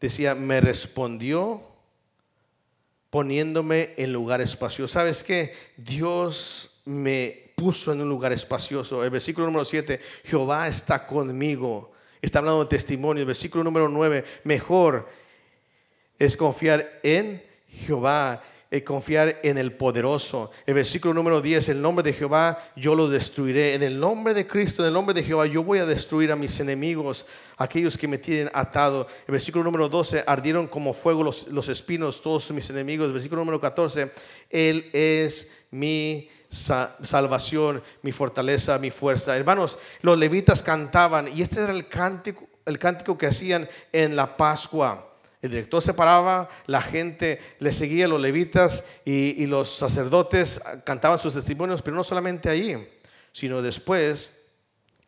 [0.00, 1.62] decía, me respondió
[3.10, 4.92] poniéndome en lugar espacioso.
[4.92, 5.54] ¿Sabes qué?
[5.76, 9.02] Dios me puso en un lugar espacioso.
[9.02, 11.92] El versículo número 7, Jehová está conmigo.
[12.20, 13.22] Está hablando de testimonio.
[13.22, 15.08] El versículo número 9, mejor
[16.18, 20.50] es confiar en Jehová y confiar en el poderoso.
[20.66, 23.74] El versículo número 10, el nombre de Jehová yo lo destruiré.
[23.74, 26.36] En el nombre de Cristo, en el nombre de Jehová, yo voy a destruir a
[26.36, 27.26] mis enemigos,
[27.56, 29.06] aquellos que me tienen atado.
[29.26, 33.06] El versículo número 12, ardieron como fuego los, los espinos, todos mis enemigos.
[33.06, 34.10] El versículo número 14,
[34.50, 39.36] Él es mi salvación, mi fortaleza, mi fuerza.
[39.36, 44.36] Hermanos, los levitas cantaban y este era el cántico, el cántico que hacían en la
[44.36, 45.15] Pascua.
[45.46, 51.34] El director se paraba, la gente le seguía, los levitas y, los sacerdotes cantaban sus
[51.34, 52.88] testimonios, pero no solamente ahí,
[53.32, 54.32] sino después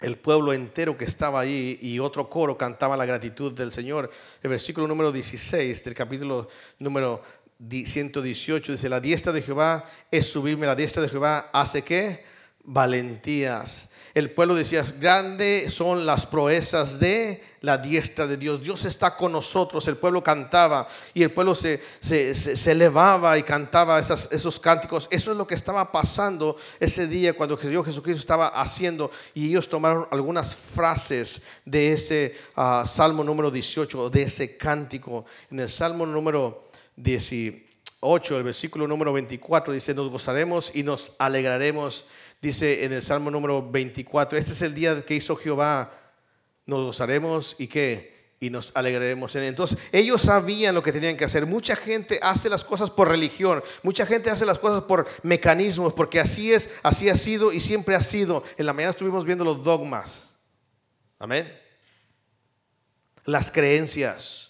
[0.00, 4.10] el pueblo entero que estaba ahí y otro coro cantaba la gratitud del Señor.
[4.40, 6.48] El versículo número 16 del capítulo
[6.78, 7.20] número
[7.68, 12.24] 118 dice, la diestra de Jehová es subirme, la diestra de Jehová hace que
[12.62, 13.87] valentías.
[14.14, 18.62] El pueblo decía, grande son las proezas de la diestra de Dios.
[18.62, 19.86] Dios está con nosotros.
[19.88, 25.08] El pueblo cantaba y el pueblo se, se, elevaba y cantaba esos cánticos.
[25.10, 29.10] Eso es lo que estaba pasando ese día cuando Dios Jesucristo estaba haciendo.
[29.34, 35.24] Y ellos tomaron algunas frases de ese ah, Salmo número 18, de ese cántico.
[35.50, 42.04] En el Salmo número 18, el versículo número 24 dice, nos gozaremos y nos alegraremos
[42.40, 45.92] Dice en el Salmo número 24, este es el día que hizo Jehová,
[46.66, 49.48] nos gozaremos y qué, y nos alegraremos en él.
[49.48, 51.46] Entonces, ellos sabían lo que tenían que hacer.
[51.46, 56.20] Mucha gente hace las cosas por religión, mucha gente hace las cosas por mecanismos, porque
[56.20, 58.44] así es, así ha sido y siempre ha sido.
[58.56, 60.28] En la mañana estuvimos viendo los dogmas.
[61.18, 61.52] Amén.
[63.24, 64.47] Las creencias.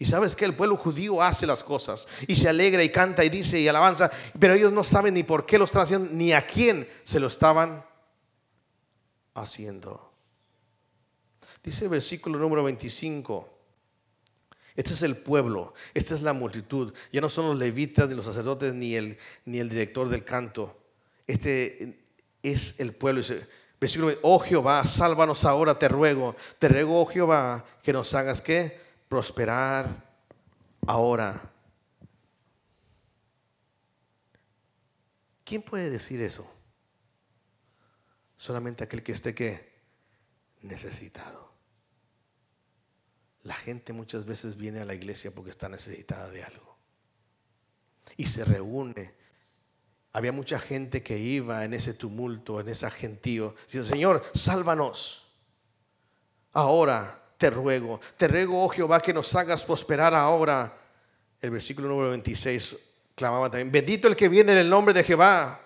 [0.00, 3.28] Y sabes que el pueblo judío hace las cosas y se alegra y canta y
[3.28, 6.46] dice y alabanza, pero ellos no saben ni por qué lo están haciendo, ni a
[6.46, 7.84] quién se lo estaban
[9.34, 10.10] haciendo.
[11.62, 13.58] Dice el versículo número 25.
[14.74, 16.94] Este es el pueblo, esta es la multitud.
[17.12, 20.78] Ya no son los levitas, ni los sacerdotes, ni el, ni el director del canto.
[21.26, 21.98] Este
[22.42, 23.20] es el pueblo.
[23.78, 26.36] Versículo, oh Jehová, sálvanos ahora, te ruego.
[26.58, 30.08] Te ruego, oh Jehová, que nos hagas que prosperar
[30.86, 31.52] ahora.
[35.44, 36.48] ¿Quién puede decir eso?
[38.36, 39.68] Solamente aquel que esté que
[40.62, 41.52] necesitado.
[43.42, 46.78] La gente muchas veces viene a la iglesia porque está necesitada de algo.
[48.16, 49.14] y se reúne.
[50.12, 55.32] Había mucha gente que iba en ese tumulto, en ese gentío, diciendo, Señor, sálvanos.
[56.52, 60.70] Ahora te ruego, te ruego, oh Jehová, que nos hagas prosperar ahora.
[61.40, 62.76] El versículo número 26
[63.14, 65.58] clamaba también, bendito el que viene en el nombre de Jehová.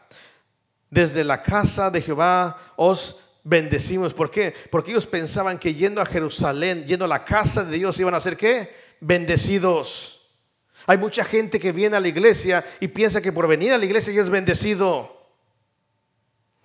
[0.88, 4.14] Desde la casa de Jehová os bendecimos.
[4.14, 4.54] ¿Por qué?
[4.70, 8.20] Porque ellos pensaban que yendo a Jerusalén, yendo a la casa de Dios, iban a
[8.20, 8.72] ser qué?
[9.00, 10.30] Bendecidos.
[10.86, 13.84] Hay mucha gente que viene a la iglesia y piensa que por venir a la
[13.84, 15.13] iglesia ya es bendecido.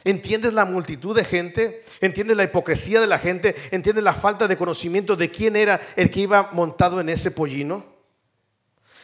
[0.04, 1.84] ¿Entiendes la multitud de gente?
[2.00, 3.56] ¿Entiendes la hipocresía de la gente?
[3.72, 7.86] ¿Entiendes la falta de conocimiento de quién era el que iba montado en ese pollino?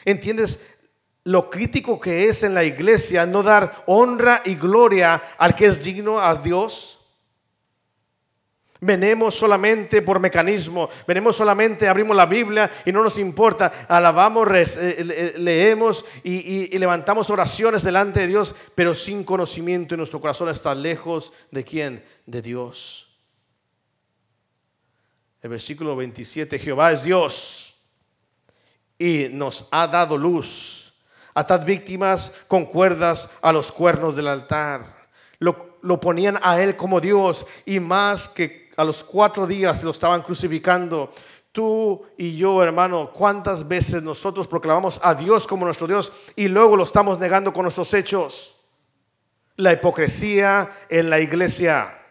[0.06, 0.60] ¿Entiendes
[1.26, 5.84] lo crítico que es en la iglesia no dar honra y gloria al que es
[5.84, 6.95] digno a Dios?
[8.82, 15.34] Venemos solamente por mecanismo, venemos solamente, abrimos la Biblia y no nos importa, alabamos, eh,
[15.38, 20.76] leemos y, y, levantamos oraciones delante de Dios, pero sin conocimiento y nuestro corazón está
[20.76, 22.04] lejos de quién?
[22.26, 23.18] De Dios.
[25.42, 27.76] El versículo 27, Jehová es Dios
[28.98, 30.94] y nos ha dado luz.
[31.34, 35.08] Atad víctimas con cuerdas a los cuernos del altar.
[35.40, 39.92] Lo, lo ponían a él como Dios y más que a los cuatro días lo
[39.92, 41.12] estaban crucificando.
[41.52, 46.76] Tú y yo, hermano, ¿cuántas veces nosotros proclamamos a Dios como nuestro Dios y luego
[46.76, 48.56] lo estamos negando con nuestros hechos?
[49.56, 52.02] La hipocresía en la iglesia.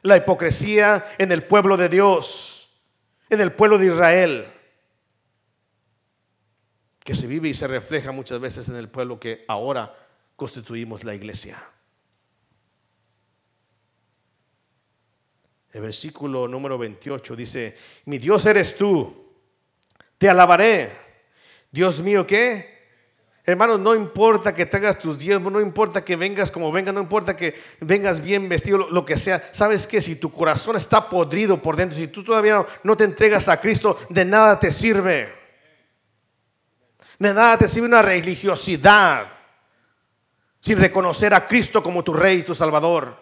[0.00, 2.80] La hipocresía en el pueblo de Dios,
[3.28, 4.52] en el pueblo de Israel,
[7.04, 9.94] que se vive y se refleja muchas veces en el pueblo que ahora
[10.36, 11.62] constituimos la iglesia.
[15.72, 19.32] El versículo número 28 dice, mi Dios eres tú,
[20.18, 20.92] te alabaré.
[21.70, 22.72] Dios mío, ¿qué?
[23.44, 27.34] Hermanos, no importa que tengas tus diezmos, no importa que vengas como vengas, no importa
[27.34, 29.42] que vengas bien vestido, lo, que sea.
[29.52, 33.04] ¿Sabes que Si tu corazón está podrido por dentro, si tú todavía no, no te
[33.04, 35.32] entregas a Cristo, de nada te sirve.
[37.18, 39.26] De nada te sirve una religiosidad
[40.60, 43.21] sin reconocer a Cristo como tu Rey y tu Salvador.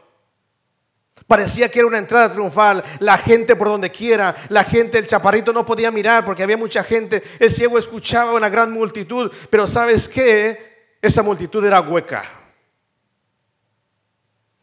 [1.27, 2.83] Parecía que era una entrada triunfal.
[2.99, 6.83] La gente por donde quiera, la gente, el chaparrito no podía mirar porque había mucha
[6.83, 7.23] gente.
[7.39, 10.97] El ciego escuchaba una gran multitud, pero ¿sabes qué?
[11.01, 12.25] Esa multitud era hueca.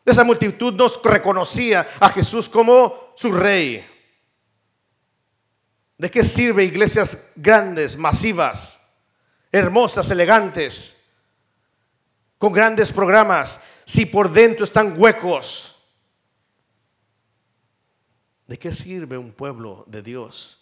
[0.06, 3.86] Esa multitud no reconocía a Jesús como su rey.
[5.98, 8.80] ¿De qué sirve iglesias grandes, masivas,
[9.52, 10.96] hermosas, elegantes,
[12.38, 15.77] con grandes programas, si por dentro están huecos?
[18.48, 20.62] ¿De qué sirve un pueblo de Dios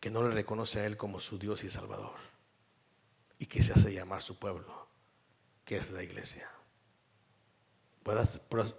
[0.00, 2.16] que no le reconoce a Él como su Dios y Salvador?
[3.38, 4.88] Y que se hace llamar su pueblo,
[5.64, 6.50] que es la iglesia.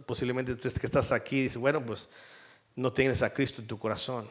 [0.06, 2.10] Posiblemente tú que estás aquí dices, bueno, pues
[2.76, 4.28] no tienes a Cristo en tu corazón.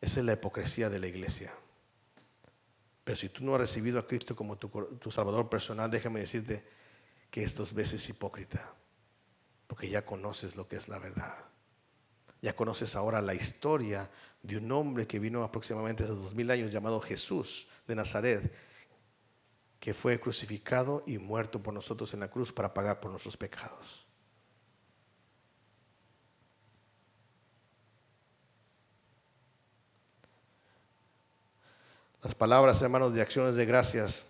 [0.00, 1.52] Esa es la hipocresía de la iglesia.
[3.04, 6.64] Pero si tú no has recibido a Cristo como tu, Salvador personal, déjame decirte
[7.30, 8.72] que esto veces hipócrita,
[9.66, 11.34] porque ya conoces lo que es la verdad.
[12.44, 14.10] Ya conoces ahora la historia
[14.42, 18.52] de un hombre que vino aproximadamente hace dos mil años llamado Jesús de Nazaret,
[19.80, 24.04] que fue crucificado y muerto por nosotros en la cruz para pagar por nuestros pecados.
[32.22, 34.26] Las palabras, hermanos, de acciones de gracias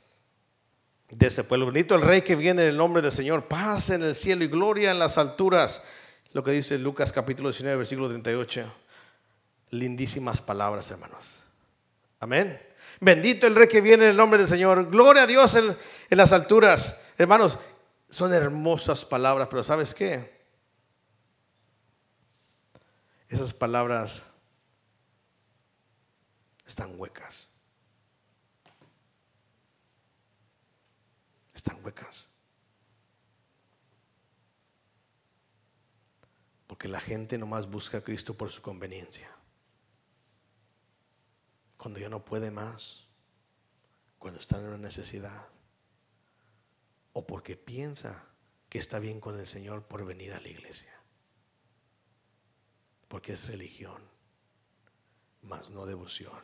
[1.10, 1.66] de ese pueblo.
[1.66, 3.48] Bonito el rey que viene en el nombre del Señor.
[3.48, 5.82] Paz en el cielo y gloria en las alturas
[6.34, 8.64] lo que dice Lucas capítulo 19, versículo 38.
[9.70, 11.24] Lindísimas palabras, hermanos.
[12.18, 12.60] Amén.
[13.00, 14.90] Bendito el rey que viene en el nombre del Señor.
[14.90, 15.76] Gloria a Dios en,
[16.10, 16.98] en las alturas.
[17.16, 17.60] Hermanos,
[18.10, 20.44] son hermosas palabras, pero ¿sabes qué?
[23.28, 24.24] Esas palabras
[26.66, 27.46] están huecas.
[31.54, 32.33] Están huecas.
[36.74, 39.30] Porque la gente nomás busca a Cristo por su conveniencia.
[41.76, 43.06] Cuando ya no puede más,
[44.18, 45.46] cuando está en una necesidad,
[47.12, 48.26] o porque piensa
[48.68, 50.92] que está bien con el Señor por venir a la iglesia.
[53.06, 54.02] Porque es religión,
[55.42, 56.42] más no devoción.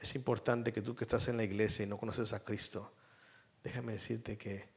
[0.00, 2.92] Es importante que tú que estás en la iglesia y no conoces a Cristo,
[3.62, 4.74] déjame decirte que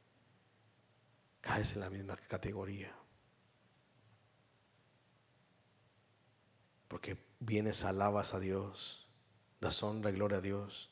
[1.50, 2.94] caes en la misma categoría.
[6.86, 9.08] Porque vienes, alabas a Dios,
[9.60, 10.90] das honra y gloria a Dios,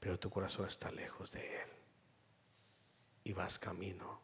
[0.00, 1.68] pero tu corazón está lejos de Él
[3.24, 4.20] y vas camino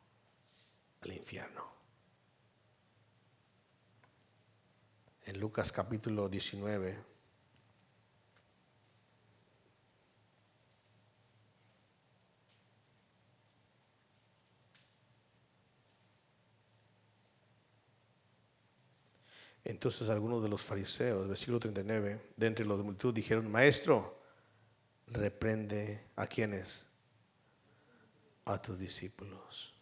[1.02, 1.64] al infierno.
[5.26, 7.13] En Lucas capítulo 19,
[19.64, 24.20] Entonces algunos de los fariseos, versículo 39, de entre los de multitud dijeron, maestro,
[25.06, 26.84] reprende a quienes,
[28.44, 29.72] a tus discípulos.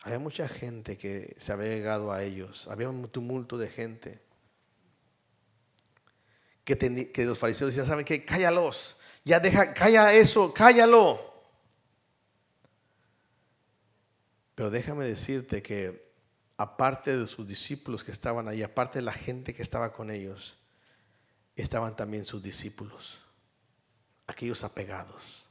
[0.00, 4.22] Había mucha gente que se había llegado a ellos, había un tumulto de gente.
[6.64, 6.76] Que,
[7.10, 8.26] que los fariseos decían, ¿saben qué?
[8.26, 11.27] Cállalos, ya deja, calla eso, cállalo.
[14.58, 16.10] Pero déjame decirte que
[16.56, 20.58] aparte de sus discípulos que estaban ahí, aparte de la gente que estaba con ellos,
[21.54, 23.20] estaban también sus discípulos,
[24.26, 25.44] aquellos apegados,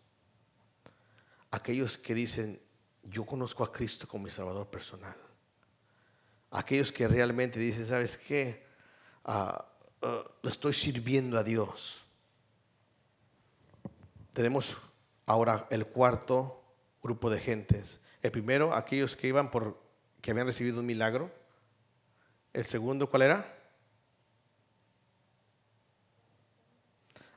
[1.51, 2.62] aquellos que dicen,
[3.01, 5.16] yo conozco a Cristo como mi Salvador personal,
[6.51, 8.68] aquellos que realmente dicen, ¿sabes qué?
[9.24, 12.03] Uh, estoy sirviendo a Dios.
[14.34, 14.76] Tenemos
[15.26, 16.62] ahora el cuarto
[17.01, 19.88] grupo de gentes el primero, aquellos que iban por
[20.21, 21.32] que habían recibido un milagro.
[22.53, 23.57] El segundo, ¿cuál era?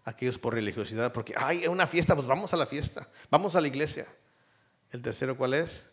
[0.04, 3.68] Aquellos por religiosidad, porque hay una fiesta, pues vamos a la fiesta, vamos a la
[3.68, 4.06] iglesia.
[4.90, 5.84] El tercero, ¿cuál es?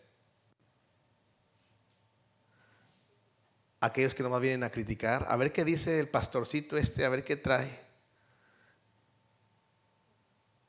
[3.80, 7.22] Aquellos que nomás vienen a criticar, a ver qué dice el pastorcito este, a ver
[7.22, 7.78] qué trae.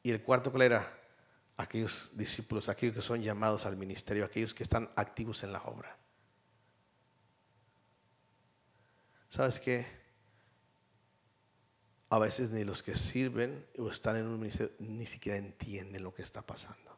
[0.03, 0.98] Y el cuarto, ¿cuál era?
[1.59, 5.97] Aquellos discípulos, aquellos que son llamados al ministerio, aquellos que están activos en la obra.
[9.27, 9.85] ¿Sabes qué?
[12.09, 16.13] A veces ni los que sirven o están en un ministerio ni siquiera entienden lo
[16.13, 16.97] que está pasando.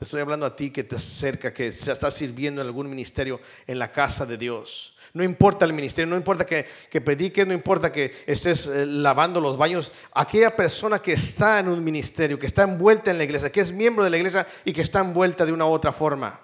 [0.00, 3.38] Te estoy hablando a ti que te acerca, que se está sirviendo en algún ministerio
[3.66, 4.96] en la casa de Dios.
[5.12, 9.42] No importa el ministerio, no importa que, que prediques, no importa que estés eh, lavando
[9.42, 9.92] los baños.
[10.14, 13.72] Aquella persona que está en un ministerio, que está envuelta en la iglesia, que es
[13.72, 16.40] miembro de la iglesia y que está envuelta de una u otra forma.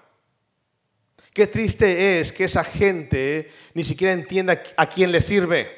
[1.33, 5.75] Qué triste es que esa gente ni siquiera entienda a quién le sirve.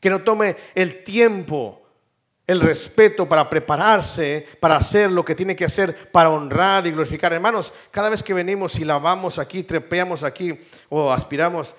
[0.00, 1.83] Que no tome el tiempo
[2.46, 7.32] el respeto para prepararse, para hacer lo que tiene que hacer, para honrar y glorificar.
[7.32, 10.58] Hermanos, cada vez que venimos y lavamos aquí, trepeamos aquí
[10.90, 11.74] o aspiramos,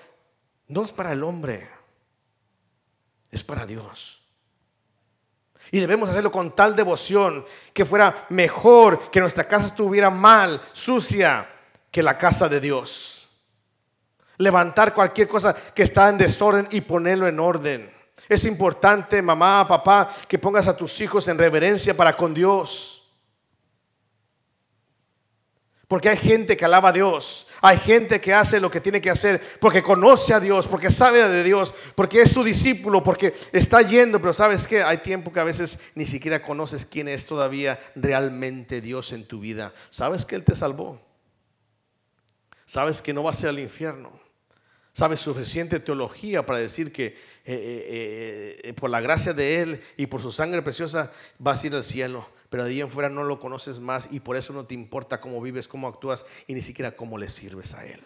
[0.68, 1.68] no es para el hombre,
[3.30, 4.22] es para Dios.
[5.70, 11.48] Y debemos hacerlo con tal devoción que fuera mejor que nuestra casa estuviera mal, sucia,
[11.90, 13.28] que la casa de Dios.
[14.38, 17.95] Levantar cualquier cosa que está en desorden y ponerlo en orden.
[18.28, 22.96] Es importante, mamá, papá, que pongas a tus hijos en reverencia para con Dios.
[25.88, 27.46] Porque hay gente que alaba a Dios.
[27.60, 31.28] Hay gente que hace lo que tiene que hacer porque conoce a Dios, porque sabe
[31.28, 34.20] de Dios, porque es su discípulo, porque está yendo.
[34.20, 38.80] Pero sabes que hay tiempo que a veces ni siquiera conoces quién es todavía realmente
[38.80, 39.72] Dios en tu vida.
[39.90, 41.00] Sabes que Él te salvó.
[42.64, 44.25] Sabes que no vas a ser al infierno.
[44.96, 50.06] Sabes suficiente teología para decir que eh, eh, eh, por la gracia de Él y
[50.06, 53.22] por su sangre preciosa vas a ir al cielo pero de ahí en fuera no
[53.22, 56.62] lo conoces más y por eso no te importa cómo vives, cómo actúas y ni
[56.62, 58.02] siquiera cómo le sirves a Él.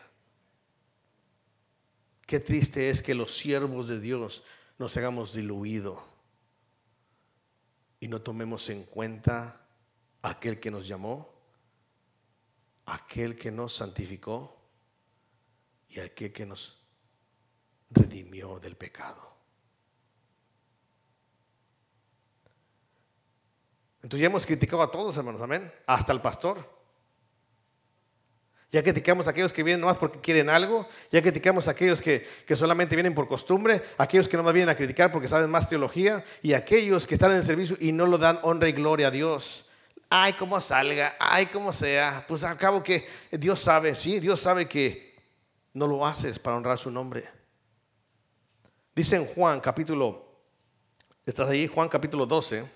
[2.27, 4.43] Qué triste es que los siervos de Dios
[4.77, 6.05] nos hagamos diluido
[8.01, 9.65] y no tomemos en cuenta
[10.23, 11.33] aquel que nos llamó,
[12.85, 14.61] aquel que nos santificó
[15.89, 16.80] y aquel que nos
[17.91, 19.31] redimió del pecado.
[24.03, 25.71] Entonces ya hemos criticado a todos, hermanos, amén.
[25.87, 26.81] Hasta el pastor.
[28.73, 30.87] Ya criticamos a aquellos que vienen nomás porque quieren algo.
[31.11, 32.25] Ya criticamos a aquellos que,
[32.55, 33.83] solamente vienen por costumbre.
[33.99, 36.25] Aquellos que nomás vienen a criticar porque saben más teología.
[36.41, 39.11] Y aquellos que están en el servicio y no lo dan honra y gloria a
[39.11, 39.69] Dios.
[40.09, 41.17] Ay, como salga.
[41.19, 42.25] Ay, como sea.
[42.29, 43.97] Pues al cabo que Dios sabe.
[43.97, 45.17] Sí, Dios sabe que
[45.75, 47.40] no lo haces para honrar su nombre.
[49.01, 50.23] Dice en Juan capítulo.
[51.25, 51.67] ¿Estás ahí?
[51.67, 52.67] Juan capítulo 12.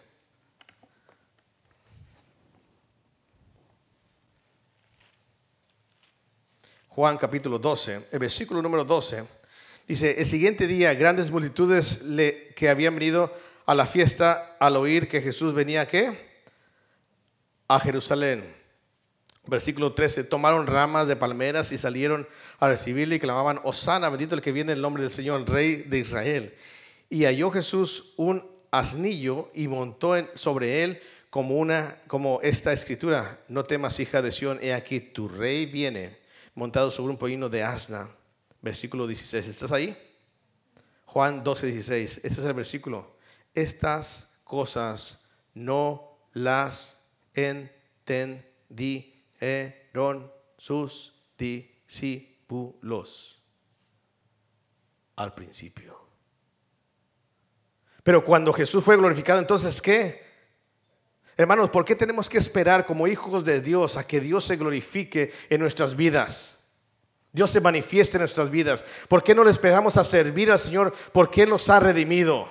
[6.89, 9.25] Juan capítulo 12, el versículo número 12,
[9.87, 13.31] dice, el siguiente día grandes multitudes le, que habían venido
[13.67, 16.43] a la fiesta al oír que Jesús venía qué?
[17.69, 18.64] A Jerusalén.
[19.47, 22.27] Versículo 13, tomaron ramas de palmeras y salieron
[22.59, 25.47] a recibirle y clamaban, Osana, bendito el que viene en el nombre del Señor, el
[25.47, 26.55] Rey de Israel.
[27.11, 33.65] Y halló Jesús un asnillo y montó sobre él como, una, como esta escritura, no
[33.65, 36.19] temas hija de Sión, he aquí tu rey viene
[36.55, 38.09] montado sobre un pollino de asna.
[38.63, 39.97] Versículo 16, ¿estás ahí?
[41.05, 43.17] Juan 12, 16, este es el versículo.
[43.55, 45.23] Estas cosas
[45.53, 46.99] no las
[47.35, 49.14] entendí
[49.45, 53.43] eran sus discípulos
[55.17, 55.99] al principio.
[58.03, 60.25] Pero cuando Jesús fue glorificado, entonces ¿qué?
[61.37, 65.33] Hermanos, ¿por qué tenemos que esperar como hijos de Dios a que Dios se glorifique
[65.51, 66.61] en nuestras vidas?
[67.33, 68.85] Dios se manifieste en nuestras vidas.
[69.09, 70.95] ¿Por qué no le esperamos a servir al Señor?
[71.13, 72.49] Porque Él nos ha redimido.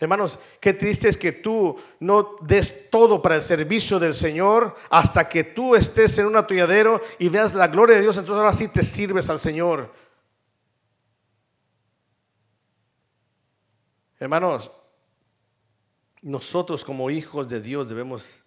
[0.00, 5.28] Hermanos, qué triste es que tú no des todo para el servicio del Señor hasta
[5.28, 8.68] que tú estés en un atolladero y veas la gloria de Dios, entonces ahora sí
[8.68, 9.92] te sirves al Señor.
[14.18, 14.72] Hermanos,
[16.22, 18.44] nosotros como hijos de Dios debemos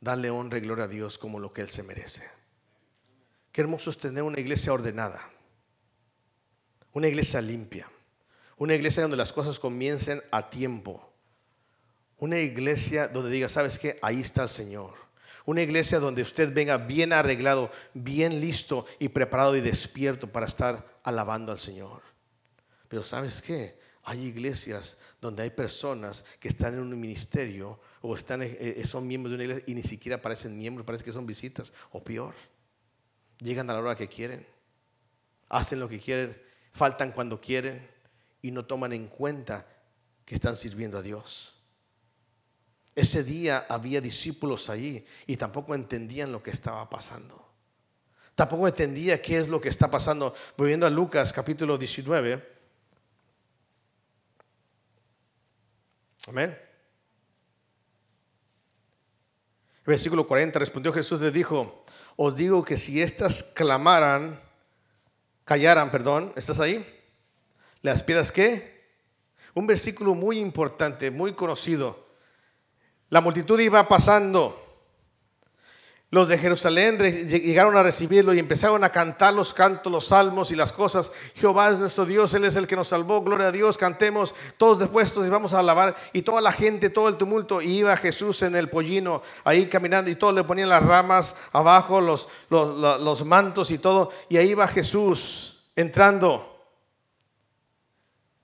[0.00, 2.28] darle honra y gloria a Dios como lo que Él se merece.
[3.52, 5.30] Qué hermoso es tener una iglesia ordenada,
[6.92, 7.88] una iglesia limpia
[8.58, 11.08] una iglesia donde las cosas comiencen a tiempo.
[12.18, 13.98] Una iglesia donde diga, ¿sabes qué?
[14.02, 14.94] Ahí está el Señor.
[15.46, 20.98] Una iglesia donde usted venga bien arreglado, bien listo y preparado y despierto para estar
[21.04, 22.02] alabando al Señor.
[22.88, 23.78] Pero ¿sabes qué?
[24.02, 29.06] Hay iglesias donde hay personas que están en un ministerio o están, eh, eh, son
[29.06, 32.34] miembros de una iglesia y ni siquiera parecen miembros, parece que son visitas o peor.
[33.38, 34.44] Llegan a la hora que quieren,
[35.48, 36.36] hacen lo que quieren,
[36.72, 37.97] faltan cuando quieren
[38.42, 39.66] y no toman en cuenta
[40.24, 41.54] que están sirviendo a Dios.
[42.94, 47.48] Ese día había discípulos allí y tampoco entendían lo que estaba pasando.
[48.34, 50.34] Tampoco entendía qué es lo que está pasando.
[50.56, 52.58] Volviendo a Lucas capítulo 19.
[56.28, 56.58] Amén.
[59.86, 61.84] Versículo 40, respondió Jesús, le dijo,
[62.16, 64.38] os digo que si éstas clamaran,
[65.44, 66.97] callaran, perdón, ¿estás ahí?
[67.82, 68.78] ¿Las piedras qué?
[69.54, 72.06] Un versículo muy importante, muy conocido.
[73.10, 74.64] La multitud iba pasando.
[76.10, 76.96] Los de Jerusalén
[77.28, 81.12] llegaron a recibirlo y empezaron a cantar los cantos, los salmos y las cosas.
[81.34, 83.20] Jehová es nuestro Dios, Él es el que nos salvó.
[83.20, 85.94] Gloria a Dios, cantemos todos dispuestos y vamos a alabar.
[86.14, 90.14] Y toda la gente, todo el tumulto, iba Jesús en el pollino ahí caminando y
[90.14, 94.10] todos le ponían las ramas abajo, los, los, los mantos y todo.
[94.30, 96.57] Y ahí iba Jesús entrando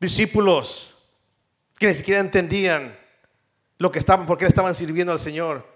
[0.01, 0.95] discípulos
[1.79, 2.97] que ni siquiera entendían
[3.79, 5.67] lo que estaban, por qué estaban sirviendo al Señor.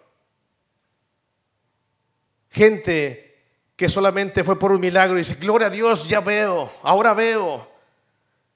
[2.50, 3.42] Gente
[3.76, 7.70] que solamente fue por un milagro y dice, gloria a Dios, ya veo, ahora veo.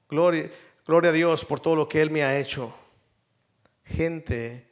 [0.09, 0.51] Gloria,
[0.87, 2.75] gloria a Dios por todo lo que Él me ha hecho.
[3.85, 4.69] Gente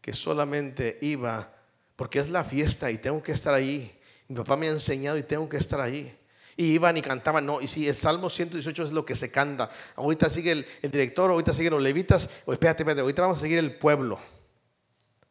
[0.00, 1.52] que solamente iba
[1.96, 3.98] porque es la fiesta y tengo que estar ahí.
[4.28, 6.19] Mi papá me ha enseñado y tengo que estar ahí
[6.60, 7.46] y iban y cantaban.
[7.46, 9.70] No, y si el Salmo 118 es lo que se canta.
[9.96, 10.52] Ahorita sigue
[10.82, 12.28] el, director, ahorita siguen los levitas.
[12.44, 14.20] O espérate, espérate, ahorita vamos a seguir el pueblo.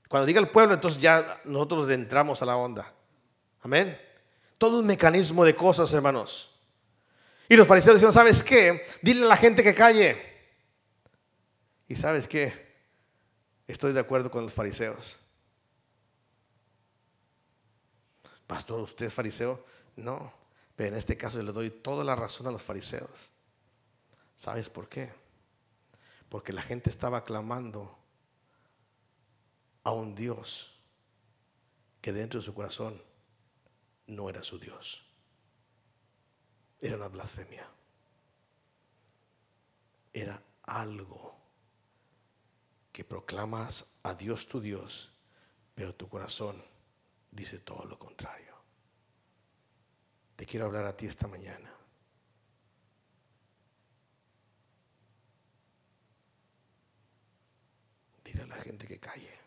[0.08, 2.92] Cuando diga el pueblo, entonces ya nosotros entramos a la onda.
[3.62, 3.96] Amén.
[4.58, 6.50] Todo un mecanismo de cosas, hermanos.
[7.48, 8.88] Y los fariseos decían, ¿sabes qué?
[9.04, 10.20] Dile a la gente que calle.
[11.88, 12.74] ¿Y sabes qué?
[13.68, 15.20] Estoy de acuerdo con los fariseos.
[18.48, 19.64] Pastor, ¿usted es fariseo?
[19.96, 20.39] No.
[20.80, 23.12] Pero en este caso le doy toda la razón a los fariseos.
[24.38, 25.12] ¿Sabes por qué?
[26.30, 28.00] Porque la gente estaba clamando
[29.84, 30.72] a un Dios
[32.00, 33.04] que dentro de su corazón
[34.08, 35.06] no era su Dios.
[36.80, 37.70] Era una blasfemia.
[40.14, 41.38] Era algo
[42.94, 45.12] que proclamas a Dios tu Dios,
[45.76, 46.64] pero tu corazón
[47.32, 48.49] dice todo lo contrario.
[50.40, 51.70] Te quiero hablar a ti esta mañana.
[58.24, 59.38] Dile a la gente que calle.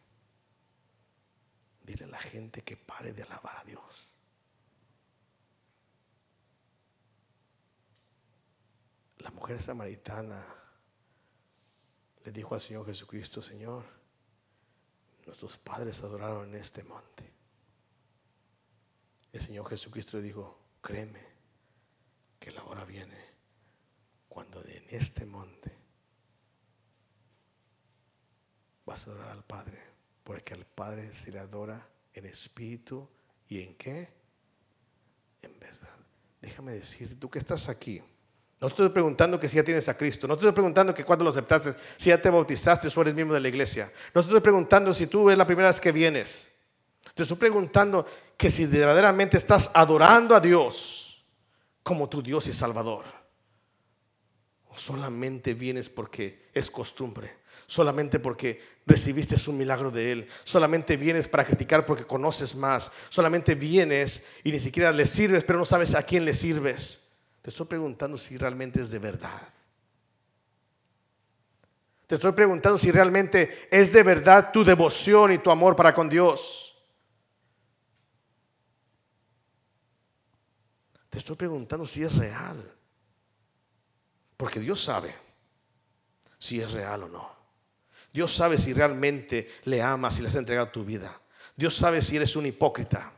[1.83, 4.11] Dile a la gente que pare de alabar a Dios.
[9.17, 10.45] La mujer samaritana
[12.23, 13.83] le dijo al Señor Jesucristo, Señor,
[15.25, 17.33] nuestros padres adoraron en este monte.
[19.33, 21.21] El Señor Jesucristo le dijo, Créeme
[22.39, 23.17] que la hora viene
[24.29, 25.73] cuando en este monte
[28.85, 29.79] vas a adorar al Padre,
[30.25, 33.09] porque al Padre se le adora en espíritu
[33.49, 34.09] y en qué?
[35.41, 35.97] En verdad.
[36.41, 38.03] Déjame decir, tú que estás aquí,
[38.63, 41.31] no estoy preguntando que si ya tienes a Cristo, no estoy preguntando que cuando lo
[41.31, 45.09] aceptaste, si ya te bautizaste o eres miembro de la iglesia, no estoy preguntando si
[45.09, 46.52] tú es la primera vez que vienes.
[47.15, 51.03] Te estoy preguntando que si verdaderamente estás adorando a Dios
[51.83, 53.05] como tu Dios y Salvador.
[54.69, 57.37] O solamente vienes porque es costumbre,
[57.67, 63.55] solamente porque recibiste un milagro de Él, solamente vienes para criticar porque conoces más, solamente
[63.55, 67.11] vienes y ni siquiera le sirves, pero no sabes a quién le sirves.
[67.43, 69.49] Te estoy preguntando si realmente es de verdad.
[72.07, 76.09] Te estoy preguntando si realmente es de verdad tu devoción y tu amor para con
[76.09, 76.72] Dios.
[81.13, 82.75] Te estoy preguntando si es real.
[84.35, 85.15] Porque Dios sabe
[86.39, 87.31] si es real o no.
[88.15, 91.21] Dios sabe si realmente le amas y le has entregado tu vida.
[91.55, 93.13] Dios sabe si eres un hipócrita.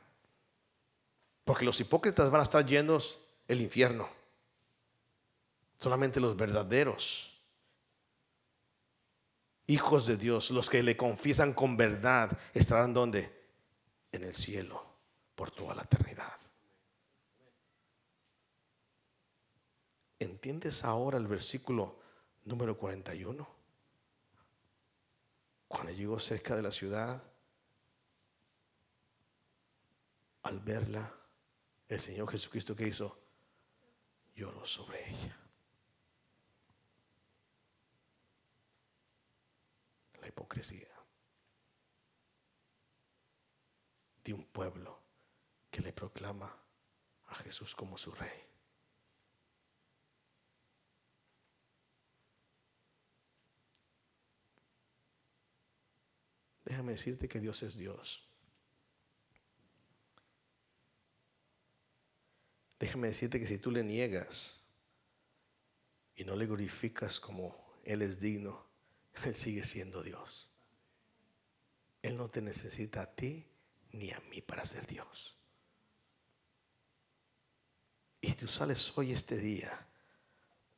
[1.44, 4.08] Porque los hipócritas van a estar llenos el infierno.
[5.76, 7.40] Solamente los verdaderos
[9.68, 13.32] hijos de Dios, los que le confiesan con verdad, estarán donde?
[14.10, 14.84] En el cielo
[15.36, 16.33] por toda la eternidad.
[20.24, 22.00] ¿Entiendes ahora el versículo
[22.44, 23.46] número 41?
[25.68, 27.22] Cuando llegó cerca de la ciudad,
[30.42, 31.14] al verla,
[31.88, 33.18] el Señor Jesucristo que hizo,
[34.34, 35.38] lloró sobre ella.
[40.22, 40.88] La hipocresía
[44.24, 45.02] de un pueblo
[45.70, 46.50] que le proclama
[47.26, 48.43] a Jesús como su rey.
[56.64, 58.26] Déjame decirte que Dios es Dios.
[62.78, 64.52] Déjame decirte que si tú le niegas
[66.16, 68.66] y no le glorificas como Él es digno,
[69.24, 70.48] Él sigue siendo Dios.
[72.02, 73.46] Él no te necesita a ti
[73.92, 75.36] ni a mí para ser Dios.
[78.20, 79.86] Y tú sales hoy este día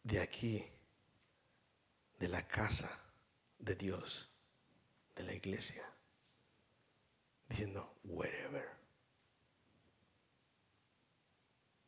[0.02, 0.64] de aquí,
[2.18, 3.00] de la casa
[3.58, 4.35] de Dios
[5.16, 5.84] de la iglesia,
[7.48, 8.68] diciendo, wherever,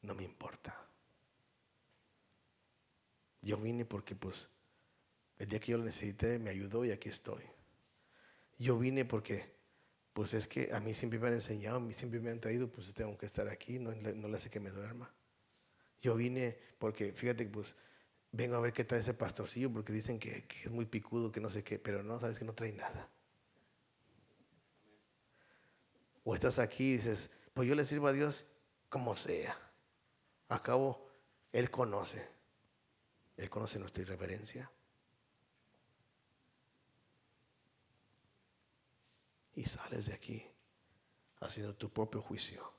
[0.03, 0.75] no me importa.
[3.43, 4.49] Yo vine porque pues
[5.39, 7.45] el día que yo lo necesité me ayudó y aquí estoy.
[8.59, 9.57] Yo vine porque
[10.13, 12.69] pues es que a mí siempre me han enseñado, a mí siempre me han traído,
[12.69, 15.15] pues tengo que estar aquí, no, no le hace que me duerma.
[16.01, 17.75] Yo vine porque, fíjate, pues
[18.33, 21.41] vengo a ver qué trae ese pastorcillo, porque dicen que, que, es muy picudo, que
[21.41, 23.09] no sé qué, pero no, sabes que no trae nada.
[26.31, 28.45] O estás aquí y dices, pues yo le sirvo a Dios
[28.91, 29.59] como sea.
[30.51, 31.09] Acabo,
[31.53, 32.23] Él conoce.
[33.39, 34.71] Él conoce nuestra irreverencia.
[39.55, 40.47] Y sales de aquí
[41.41, 42.75] haciendo tu propio juicio.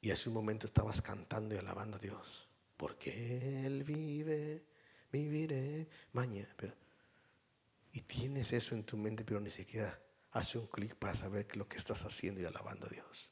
[0.00, 2.48] Y hace un momento estabas cantando y alabando a Dios.
[2.76, 4.64] Porque Él vive,
[5.12, 6.52] viviré mañana.
[7.92, 10.02] y tienes eso en tu mente, pero ni siquiera
[10.32, 13.30] hace un clic para saber lo que estás haciendo y alabando a Dios.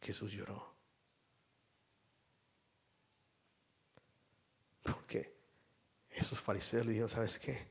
[0.00, 0.74] Jesús lloró.
[4.82, 5.34] Porque
[6.10, 7.70] esos fariseos le dijeron, ¿sabes qué?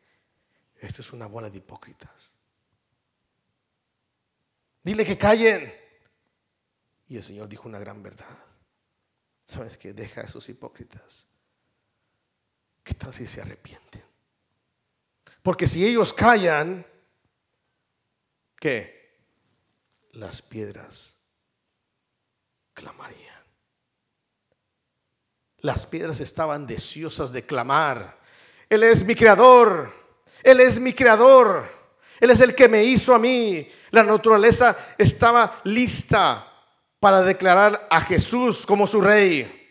[0.75, 2.35] Esto es una bola de hipócritas.
[4.83, 5.73] Dile que callen.
[7.07, 8.45] Y el Señor dijo una gran verdad.
[9.45, 9.93] ¿Sabes qué?
[9.93, 11.25] Deja a esos hipócritas.
[12.83, 14.04] ¿Qué tal si se arrepienten?
[15.45, 16.83] Porque si ellos callan,
[18.59, 19.21] ¿qué?
[20.13, 21.19] Las piedras
[22.73, 23.45] clamarían.
[25.59, 28.19] Las piedras estaban deseosas de clamar.
[28.67, 29.93] Él es mi creador.
[30.41, 31.69] Él es mi creador.
[32.19, 33.69] Él es el que me hizo a mí.
[33.91, 36.51] La naturaleza estaba lista
[36.99, 39.61] para declarar a Jesús como su rey.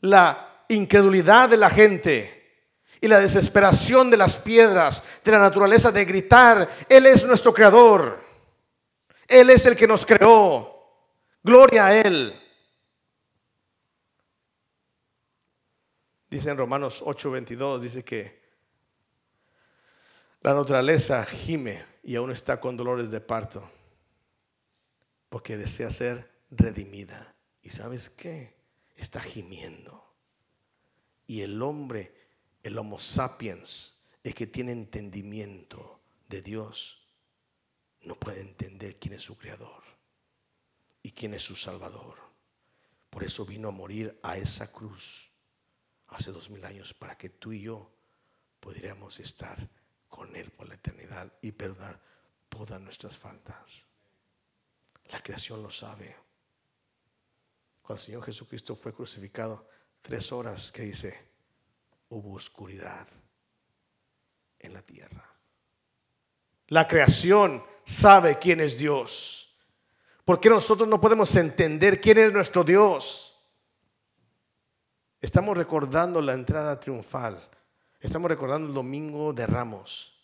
[0.00, 2.42] La incredulidad de la gente
[3.00, 8.22] y la desesperación de las piedras, de la naturaleza de gritar, Él es nuestro creador,
[9.26, 11.08] Él es el que nos creó,
[11.42, 12.38] gloria a Él.
[16.30, 18.40] Dice en Romanos 8:22, dice que
[20.40, 23.68] la naturaleza gime y aún está con dolores de parto,
[25.28, 27.34] porque desea ser redimida.
[27.62, 28.54] ¿Y sabes qué?
[28.96, 30.01] Está gimiendo
[31.32, 32.14] y el hombre,
[32.62, 37.06] el Homo sapiens, el que tiene entendimiento de Dios
[38.02, 39.82] no puede entender quién es su creador
[41.02, 42.18] y quién es su salvador.
[43.08, 45.30] Por eso vino a morir a esa cruz
[46.08, 47.90] hace dos mil años para que tú y yo
[48.60, 49.70] pudiéramos estar
[50.08, 51.98] con Él por la eternidad y perdonar
[52.50, 53.86] todas nuestras faltas.
[55.06, 56.14] La creación lo sabe.
[57.80, 59.71] Cuando el Señor Jesucristo fue crucificado,
[60.02, 61.18] tres horas que dice,
[62.08, 63.06] hubo oscuridad
[64.58, 65.24] en la tierra.
[66.68, 69.56] La creación sabe quién es Dios.
[70.24, 73.28] ¿Por qué nosotros no podemos entender quién es nuestro Dios?
[75.20, 77.48] Estamos recordando la entrada triunfal.
[78.00, 80.18] Estamos recordando el domingo de Ramos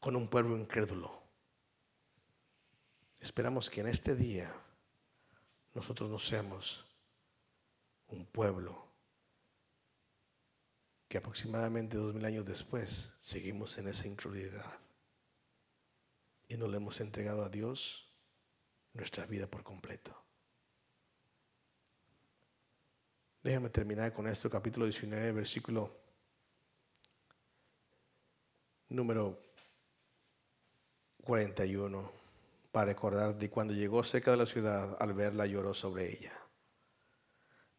[0.00, 1.18] con un pueblo incrédulo.
[3.20, 4.52] Esperamos que en este día
[5.74, 6.84] nosotros no seamos
[8.08, 8.87] un pueblo
[11.08, 14.78] que aproximadamente dos mil años después seguimos en esa incredulidad
[16.48, 18.12] y no le hemos entregado a Dios
[18.92, 20.14] nuestra vida por completo.
[23.42, 25.96] Déjame terminar con esto, capítulo 19, versículo
[28.88, 29.52] número
[31.22, 32.12] 41,
[32.70, 36.32] para recordar de cuando llegó cerca de la ciudad, al verla lloró sobre ella.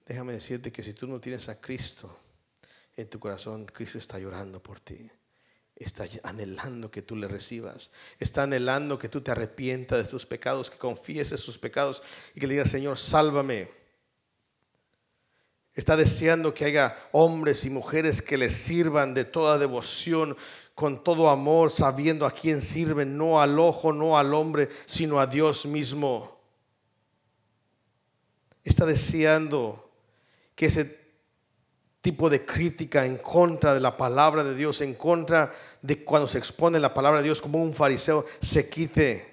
[0.06, 2.29] Déjame decirte que si tú no tienes a Cristo
[3.02, 5.10] en tu corazón, Cristo está llorando por ti
[5.80, 7.90] está anhelando que tú le recibas.
[8.20, 12.04] Está anhelando que tú te arrepientas de tus pecados, que confíes en sus pecados
[12.36, 13.72] y que le digas, Señor, sálvame.
[15.74, 20.36] Está deseando que haya hombres y mujeres que le sirvan de toda devoción,
[20.76, 25.28] con todo amor, sabiendo a quién sirven, no al ojo, no al hombre, sino a
[25.28, 26.38] Dios mismo.
[28.66, 29.90] Está deseando
[30.56, 30.99] que ese
[32.02, 36.38] tipo de crítica en contra de la palabra de Dios, en contra de cuando se
[36.38, 39.28] expone la palabra de Dios como un fariseo, se quite.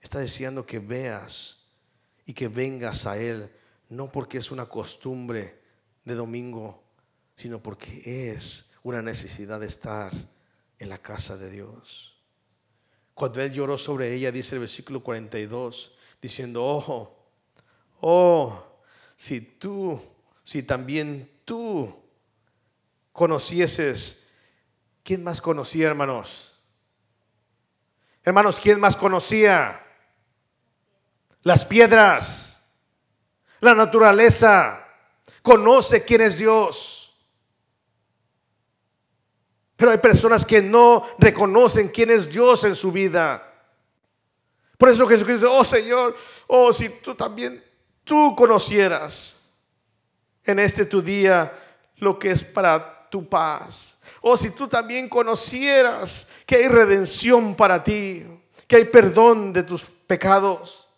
[0.00, 1.58] Está deseando que veas
[2.24, 3.52] y que vengas a Él,
[3.88, 5.60] no porque es una costumbre
[6.04, 6.82] de domingo,
[7.36, 10.12] sino porque es una necesidad de estar
[10.78, 12.16] en la casa de Dios.
[13.14, 17.16] Cuando Él lloró sobre ella, dice el versículo 42, diciendo, oh,
[18.00, 18.75] oh,
[19.16, 20.00] si tú,
[20.44, 21.94] si también tú
[23.12, 24.22] conocieses,
[25.02, 26.52] ¿quién más conocía, hermanos?
[28.22, 29.82] Hermanos, ¿quién más conocía?
[31.42, 32.60] Las piedras,
[33.60, 34.86] la naturaleza,
[35.42, 37.16] conoce quién es Dios.
[39.76, 43.42] Pero hay personas que no reconocen quién es Dios en su vida.
[44.76, 46.16] Por eso Jesucristo dice, oh Señor,
[46.48, 47.62] oh si tú también
[48.06, 49.36] tú conocieras
[50.44, 51.52] en este tu día
[51.96, 53.98] lo que es para tu paz.
[54.22, 58.24] O si tú también conocieras que hay redención para ti,
[58.66, 60.88] que hay perdón de tus pecados.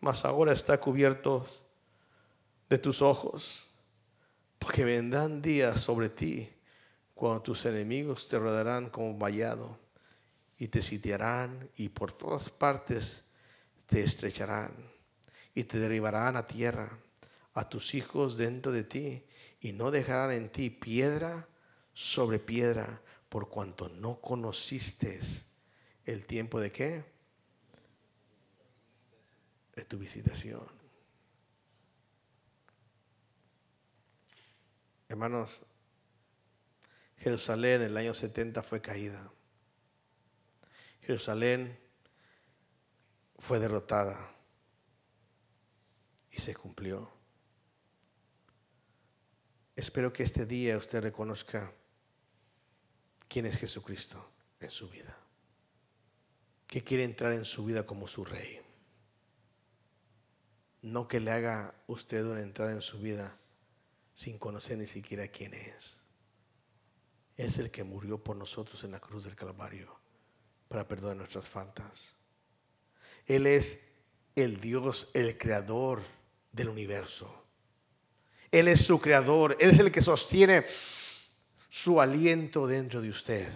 [0.00, 1.46] Mas ahora está cubierto
[2.68, 3.66] de tus ojos,
[4.58, 6.50] porque vendrán días sobre ti
[7.14, 9.78] cuando tus enemigos te rodarán como vallado
[10.58, 13.22] y te sitiarán y por todas partes
[13.86, 14.72] te estrecharán
[15.54, 16.98] y te derribarán a tierra,
[17.54, 19.24] a tus hijos dentro de ti,
[19.60, 21.48] y no dejarán en ti piedra
[21.94, 25.20] sobre piedra, por cuanto no conociste
[26.04, 27.04] el tiempo de qué?
[29.74, 30.66] De tu visitación.
[35.08, 35.62] Hermanos,
[37.18, 39.30] Jerusalén en el año 70 fue caída.
[41.02, 41.78] Jerusalén
[43.42, 44.36] fue derrotada
[46.30, 47.10] y se cumplió.
[49.74, 51.74] Espero que este día usted reconozca
[53.26, 54.24] quién es Jesucristo
[54.60, 55.18] en su vida,
[56.68, 58.60] que quiere entrar en su vida como su rey.
[60.82, 63.36] No que le haga usted una entrada en su vida
[64.14, 65.96] sin conocer ni siquiera quién es.
[67.36, 69.98] Es el que murió por nosotros en la cruz del Calvario
[70.68, 72.21] para perdonar nuestras faltas.
[73.26, 73.80] Él es
[74.34, 76.02] el Dios, el creador
[76.52, 77.42] del universo.
[78.50, 79.56] Él es su creador.
[79.58, 80.64] Él es el que sostiene
[81.68, 83.48] su aliento dentro de usted.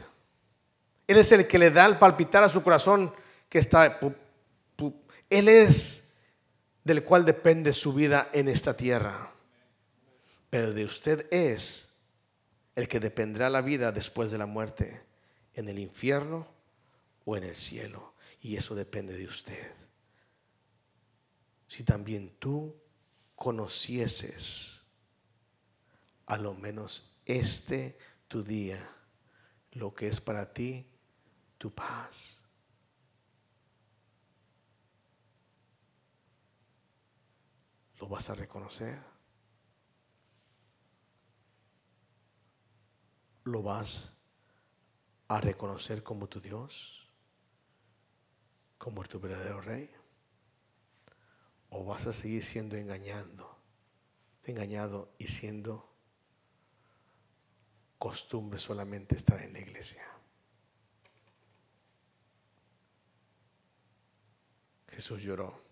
[1.07, 3.13] Él es el que le da el palpitar a su corazón
[3.49, 4.01] que está...
[5.29, 6.09] Él es
[6.83, 9.33] del cual depende su vida en esta tierra.
[10.51, 11.89] Pero de usted es
[12.75, 15.03] el que dependerá la vida después de la muerte,
[15.55, 16.47] en el infierno
[17.25, 18.15] o en el cielo.
[18.41, 19.75] Y eso depende de usted.
[21.69, 22.81] Si también tú
[23.35, 24.81] conocieses
[26.27, 28.79] a lo menos este tu día,
[29.73, 30.87] lo que es para ti
[31.59, 32.39] tu paz.
[37.99, 39.03] ¿Lo vas a reconocer?
[43.45, 44.13] ¿Lo vas
[45.29, 46.96] a reconocer como tu Dios?
[48.79, 49.91] ¿Como tu verdadero rey?
[51.71, 53.59] ¿O vas a seguir siendo engañando,
[54.45, 55.93] engañado y siendo
[57.99, 60.05] costumbre solamente estar en la iglesia?
[64.89, 65.63] Jesús lloró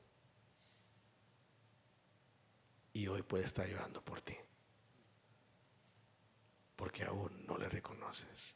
[2.93, 4.37] y hoy puede estar llorando por ti,
[6.77, 8.55] porque aún no le reconoces.